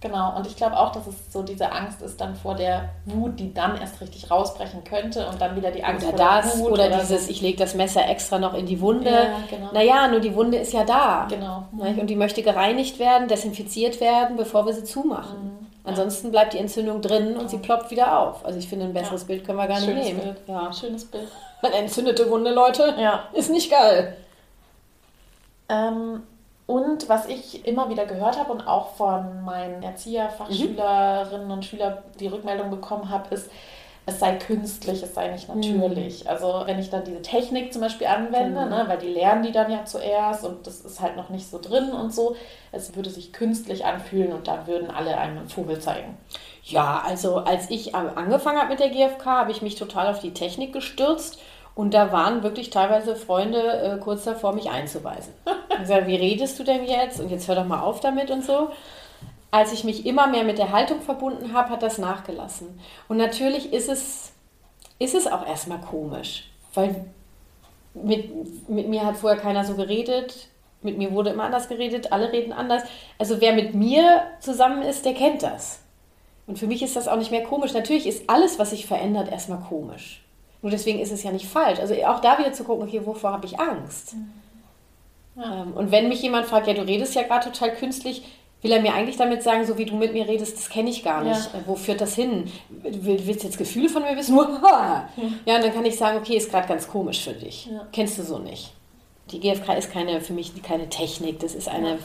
[0.00, 0.36] genau.
[0.36, 3.54] Und ich glaube auch, dass es so diese Angst ist dann vor der Wut, die
[3.54, 6.72] dann erst richtig rausbrechen könnte und dann wieder die Angst oder vor das, der Wut.
[6.72, 9.10] Oder, oder dieses, ich lege das Messer extra noch in die Wunde.
[9.10, 9.72] Ja, genau.
[9.72, 11.26] Naja, nur die Wunde ist ja da.
[11.28, 11.68] Genau.
[11.72, 15.44] Und die möchte gereinigt werden, desinfiziert werden, bevor wir sie zumachen.
[15.44, 15.64] Mhm.
[15.86, 18.44] Ansonsten bleibt die Entzündung drin und sie ploppt wieder auf.
[18.44, 19.26] Also ich finde, ein besseres ja.
[19.26, 20.20] Bild können wir gar nicht Schönes nehmen.
[20.20, 20.36] Bild.
[20.46, 20.72] Ja.
[20.72, 21.28] Schönes Bild.
[21.64, 23.28] Eine entzündete Wunde, Leute, ja.
[23.32, 24.16] ist nicht geil.
[25.70, 26.22] Ähm,
[26.66, 31.52] und was ich immer wieder gehört habe und auch von meinen Erzieher-Fachschülerinnen mhm.
[31.52, 33.50] und Schülern die Rückmeldung bekommen habe, ist,
[34.06, 36.24] es sei künstlich, es sei nicht natürlich.
[36.24, 36.30] Mhm.
[36.30, 38.70] Also wenn ich dann diese Technik zum Beispiel anwende, mhm.
[38.70, 41.58] ne, weil die lernen die dann ja zuerst und das ist halt noch nicht so
[41.58, 42.36] drin und so,
[42.72, 46.18] es würde sich künstlich anfühlen und dann würden alle einem einen Vogel zeigen.
[46.62, 50.34] Ja, also als ich angefangen habe mit der GfK, habe ich mich total auf die
[50.34, 51.38] Technik gestürzt
[51.74, 55.34] und da waren wirklich teilweise Freunde äh, kurz davor, mich einzuweisen.
[55.78, 57.20] Gesagt, wie redest du denn jetzt?
[57.20, 58.70] Und jetzt hör doch mal auf damit und so.
[59.50, 62.80] Als ich mich immer mehr mit der Haltung verbunden habe, hat das nachgelassen.
[63.08, 64.32] Und natürlich ist es,
[64.98, 67.06] ist es auch erstmal komisch, weil
[67.94, 70.48] mit, mit mir hat vorher keiner so geredet.
[70.82, 72.82] Mit mir wurde immer anders geredet, alle reden anders.
[73.18, 75.80] Also wer mit mir zusammen ist, der kennt das.
[76.46, 77.72] Und für mich ist das auch nicht mehr komisch.
[77.72, 80.23] Natürlich ist alles, was sich verändert, erstmal komisch.
[80.64, 81.78] Nur deswegen ist es ja nicht falsch.
[81.78, 84.14] Also auch da wieder zu gucken, okay, wovor habe ich Angst?
[84.14, 84.32] Mhm.
[85.36, 85.62] Ja.
[85.62, 88.24] Ähm, und wenn mich jemand fragt, ja, du redest ja gerade total künstlich,
[88.62, 91.04] will er mir eigentlich damit sagen, so wie du mit mir redest, das kenne ich
[91.04, 91.52] gar nicht.
[91.52, 91.60] Ja.
[91.60, 92.50] Äh, wo führt das hin?
[92.70, 94.34] Willst du jetzt Gefühle von mir wissen?
[94.62, 95.06] ja.
[95.44, 97.66] ja, und dann kann ich sagen, okay, ist gerade ganz komisch für dich.
[97.66, 97.86] Ja.
[97.92, 98.72] Kennst du so nicht.
[99.32, 101.98] Die GfK ist keine, für mich keine Technik, das ist eine,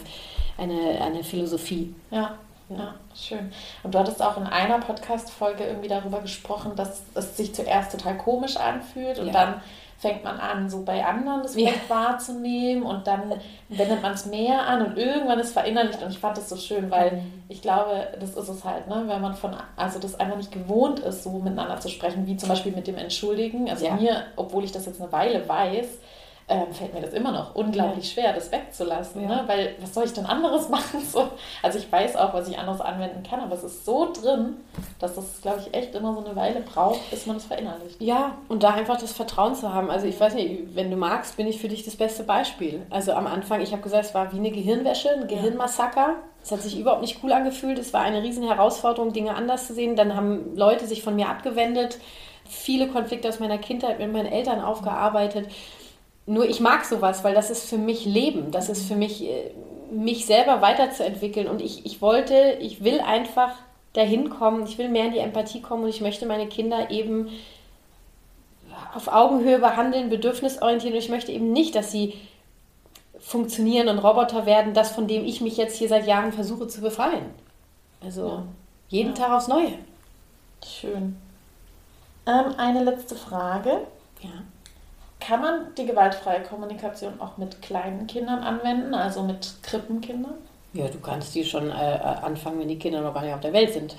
[0.58, 1.96] eine, eine Philosophie.
[2.12, 2.38] Ja.
[2.70, 3.52] Ja, schön.
[3.84, 8.18] Und du hattest auch in einer Podcast-Folge irgendwie darüber gesprochen, dass es sich zuerst total
[8.18, 9.34] komisch anfühlt und ja.
[9.34, 9.62] dann
[10.00, 11.72] fängt man an, so bei anderen das ja.
[11.90, 13.34] wahrzunehmen und dann
[13.68, 16.90] wendet man es mehr an und irgendwann ist verinnerlicht und ich fand das so schön,
[16.90, 17.44] weil mhm.
[17.50, 21.00] ich glaube, das ist es halt, ne, wenn man von, also das einfach nicht gewohnt
[21.00, 23.70] ist, so miteinander zu sprechen, wie zum Beispiel mit dem Entschuldigen.
[23.70, 23.96] Also ja.
[23.96, 25.88] mir, obwohl ich das jetzt eine Weile weiß,
[26.50, 29.22] ähm, fällt mir das immer noch unglaublich schwer, das wegzulassen.
[29.22, 29.28] Ja.
[29.28, 29.44] Ne?
[29.46, 31.00] Weil was soll ich denn anderes machen?
[31.02, 31.30] So,
[31.62, 34.58] also ich weiß auch, was ich anderes anwenden kann, aber es ist so drin,
[35.00, 38.02] dass das, glaube ich, echt immer so eine Weile braucht, bis man es verinnerlicht.
[38.02, 39.92] Ja, und da einfach das Vertrauen zu haben.
[39.92, 42.86] Also ich weiß nicht, wenn du magst, bin ich für dich das beste Beispiel.
[42.90, 46.16] Also am Anfang, ich habe gesagt, es war wie eine Gehirnwäsche, ein Gehirnmassaker.
[46.42, 47.78] Es hat sich überhaupt nicht cool angefühlt.
[47.78, 49.96] Es war eine riesen Herausforderung, Dinge anders zu sehen.
[49.96, 52.00] Dann haben Leute sich von mir abgewendet.
[52.46, 55.48] Viele Konflikte aus meiner Kindheit mit meinen Eltern aufgearbeitet.
[56.30, 58.52] Nur ich mag sowas, weil das ist für mich Leben.
[58.52, 59.52] Das ist für mich, äh,
[59.92, 61.48] mich selber weiterzuentwickeln.
[61.48, 63.56] Und ich, ich wollte, ich will einfach
[63.94, 67.30] dahin kommen, ich will mehr in die Empathie kommen und ich möchte meine Kinder eben
[68.94, 70.94] auf Augenhöhe behandeln, bedürfnisorientiert.
[70.94, 72.14] Und ich möchte eben nicht, dass sie
[73.20, 76.82] funktionieren und Roboter werden, das, von dem ich mich jetzt hier seit Jahren versuche zu
[76.82, 77.26] befreien.
[78.04, 78.44] Also ja.
[78.90, 79.24] jeden ja.
[79.24, 79.74] Tag aufs Neue.
[80.64, 81.18] Schön.
[82.28, 83.88] Ähm, eine letzte Frage.
[85.30, 90.34] Kann man die gewaltfreie Kommunikation auch mit kleinen Kindern anwenden, also mit Krippenkindern?
[90.74, 93.40] Ja, du kannst die schon äh, äh, anfangen, wenn die Kinder noch gar nicht auf
[93.40, 93.96] der Welt sind.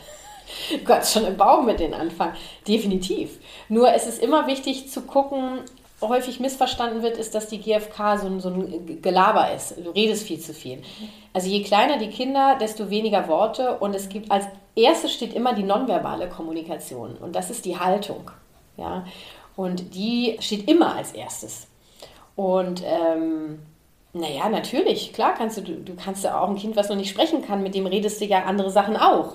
[0.73, 2.35] Du kannst schon im Baum mit denen anfangen.
[2.67, 3.39] Definitiv.
[3.69, 5.61] Nur es ist immer wichtig zu gucken,
[6.01, 9.77] häufig missverstanden wird, ist, dass die GfK so ein, so ein Gelaber ist.
[9.79, 10.83] Du redest viel zu viel.
[11.33, 13.79] Also je kleiner die Kinder, desto weniger Worte.
[13.79, 17.17] Und es gibt als erstes steht immer die nonverbale Kommunikation.
[17.19, 18.33] Und das ist die Haltung.
[18.77, 19.05] Ja.
[19.61, 21.67] Und die steht immer als erstes.
[22.35, 23.59] Und ähm,
[24.13, 27.43] Naja, natürlich, klar kannst du, du kannst ja auch ein Kind, was noch nicht sprechen
[27.43, 29.35] kann, mit dem redest du ja andere Sachen auch.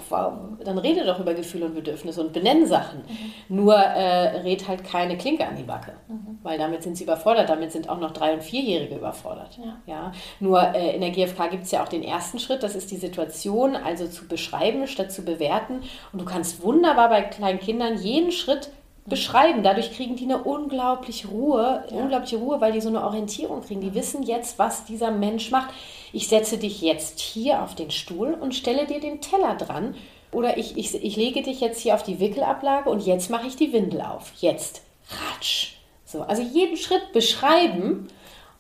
[0.66, 3.04] Dann rede doch über Gefühle und Bedürfnisse und benenn Sachen.
[3.08, 3.56] Mhm.
[3.56, 6.40] Nur äh, red halt keine Klinke an die Backe, mhm.
[6.44, 9.58] weil damit sind sie überfordert, damit sind auch noch Drei- und Vierjährige überfordert.
[9.64, 9.78] Ja.
[9.86, 10.12] ja?
[10.42, 12.98] Nur äh, in der GfK gibt es ja auch den ersten Schritt, das ist die
[12.98, 15.84] Situation, also zu beschreiben statt zu bewerten.
[16.12, 18.72] Und du kannst wunderbar bei kleinen Kindern jeden Schritt
[19.06, 19.64] beschreiben.
[19.64, 21.98] Dadurch kriegen die eine unglaubliche Ruhe, ja.
[21.98, 23.82] unglaubliche Ruhe, weil die so eine Orientierung kriegen.
[23.82, 25.70] Die wissen jetzt, was dieser Mensch macht.
[26.12, 29.96] Ich setze dich jetzt hier auf den Stuhl und stelle dir den Teller dran.
[30.32, 33.56] Oder ich, ich, ich lege dich jetzt hier auf die Wickelablage und jetzt mache ich
[33.56, 34.34] die Windel auf.
[34.40, 34.82] Jetzt.
[35.10, 35.76] Ratsch.
[36.04, 38.08] So, also jeden Schritt beschreiben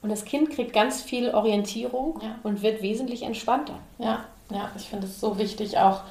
[0.01, 2.39] und das Kind kriegt ganz viel Orientierung ja.
[2.43, 3.79] und wird wesentlich entspannter.
[3.97, 6.01] Ja, ja, ich finde es so wichtig auch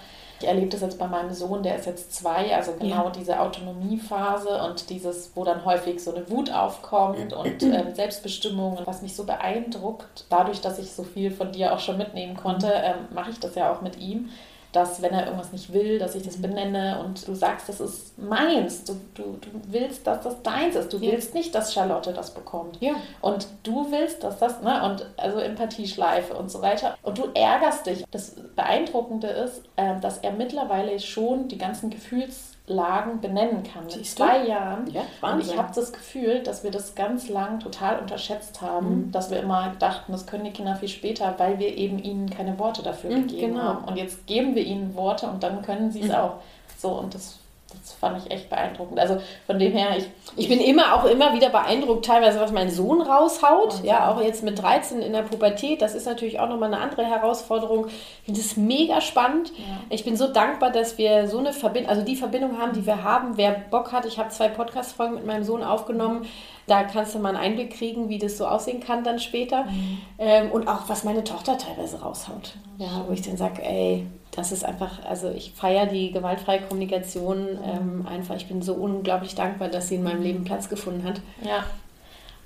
[0.40, 3.10] ich erlebe das jetzt bei meinem Sohn, der ist jetzt zwei, also genau ja.
[3.10, 8.76] diese Autonomiephase und dieses, wo dann häufig so eine Wut aufkommt und ähm, Selbstbestimmung.
[8.76, 12.36] Und was mich so beeindruckt, dadurch, dass ich so viel von dir auch schon mitnehmen
[12.36, 14.30] konnte, ähm, mache ich das ja auch mit ihm
[14.74, 18.18] dass wenn er irgendwas nicht will, dass ich das benenne und du sagst, das ist
[18.18, 18.84] meins.
[18.84, 20.92] Du, du, du willst, dass das deins ist.
[20.92, 21.12] Du ja.
[21.12, 22.78] willst nicht, dass Charlotte das bekommt.
[22.80, 22.94] Ja.
[23.20, 26.96] Und du willst, dass das, ne, und also Empathieschleife und so weiter.
[27.02, 28.04] Und du ärgerst dich.
[28.10, 33.84] Das Beeindruckende ist, äh, dass er mittlerweile schon die ganzen Gefühls Lagen benennen kann.
[33.84, 34.90] Mit zwei Jahren.
[34.90, 39.12] Ja, und ich habe das Gefühl, dass wir das ganz lang total unterschätzt haben, mhm.
[39.12, 42.58] dass wir immer dachten, das können die Kinder viel später, weil wir eben ihnen keine
[42.58, 43.64] Worte dafür mhm, gegeben genau.
[43.64, 43.84] haben.
[43.84, 46.14] Und jetzt geben wir ihnen Worte und dann können sie es mhm.
[46.14, 46.36] auch.
[46.78, 47.38] So, und das
[47.82, 48.98] das fand ich echt beeindruckend.
[48.98, 50.04] Also von dem her, ich.
[50.36, 53.80] Ich bin immer auch immer wieder beeindruckt, teilweise, was mein Sohn raushaut.
[53.82, 55.80] Oh, ja, auch jetzt mit 13 in der Pubertät.
[55.82, 57.86] Das ist natürlich auch nochmal eine andere Herausforderung.
[57.86, 59.50] Ich finde es mega spannend.
[59.56, 59.64] Ja.
[59.90, 63.04] Ich bin so dankbar, dass wir so eine Verbindung, also die Verbindung haben, die wir
[63.04, 63.36] haben.
[63.36, 66.26] Wer Bock hat, ich habe zwei Podcast-Folgen mit meinem Sohn aufgenommen.
[66.66, 69.64] Da kannst du mal einen Einblick kriegen, wie das so aussehen kann dann später.
[69.64, 69.98] Mhm.
[70.18, 72.54] Ähm, und auch, was meine Tochter teilweise raushaut.
[72.78, 74.06] Ja, wo ich dann sage, ey,
[74.36, 78.34] das ist einfach, also ich feiere die gewaltfreie Kommunikation ähm, einfach.
[78.36, 81.20] Ich bin so unglaublich dankbar, dass sie in meinem Leben Platz gefunden hat.
[81.42, 81.64] Ja.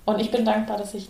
[0.05, 1.09] Und ich bin dankbar, dass ich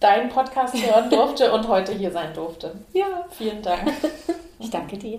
[0.00, 2.72] deinen Podcast hören durfte und heute hier sein durfte.
[2.92, 3.24] Ja.
[3.30, 3.90] Vielen Dank.
[4.60, 5.18] Ich danke dir.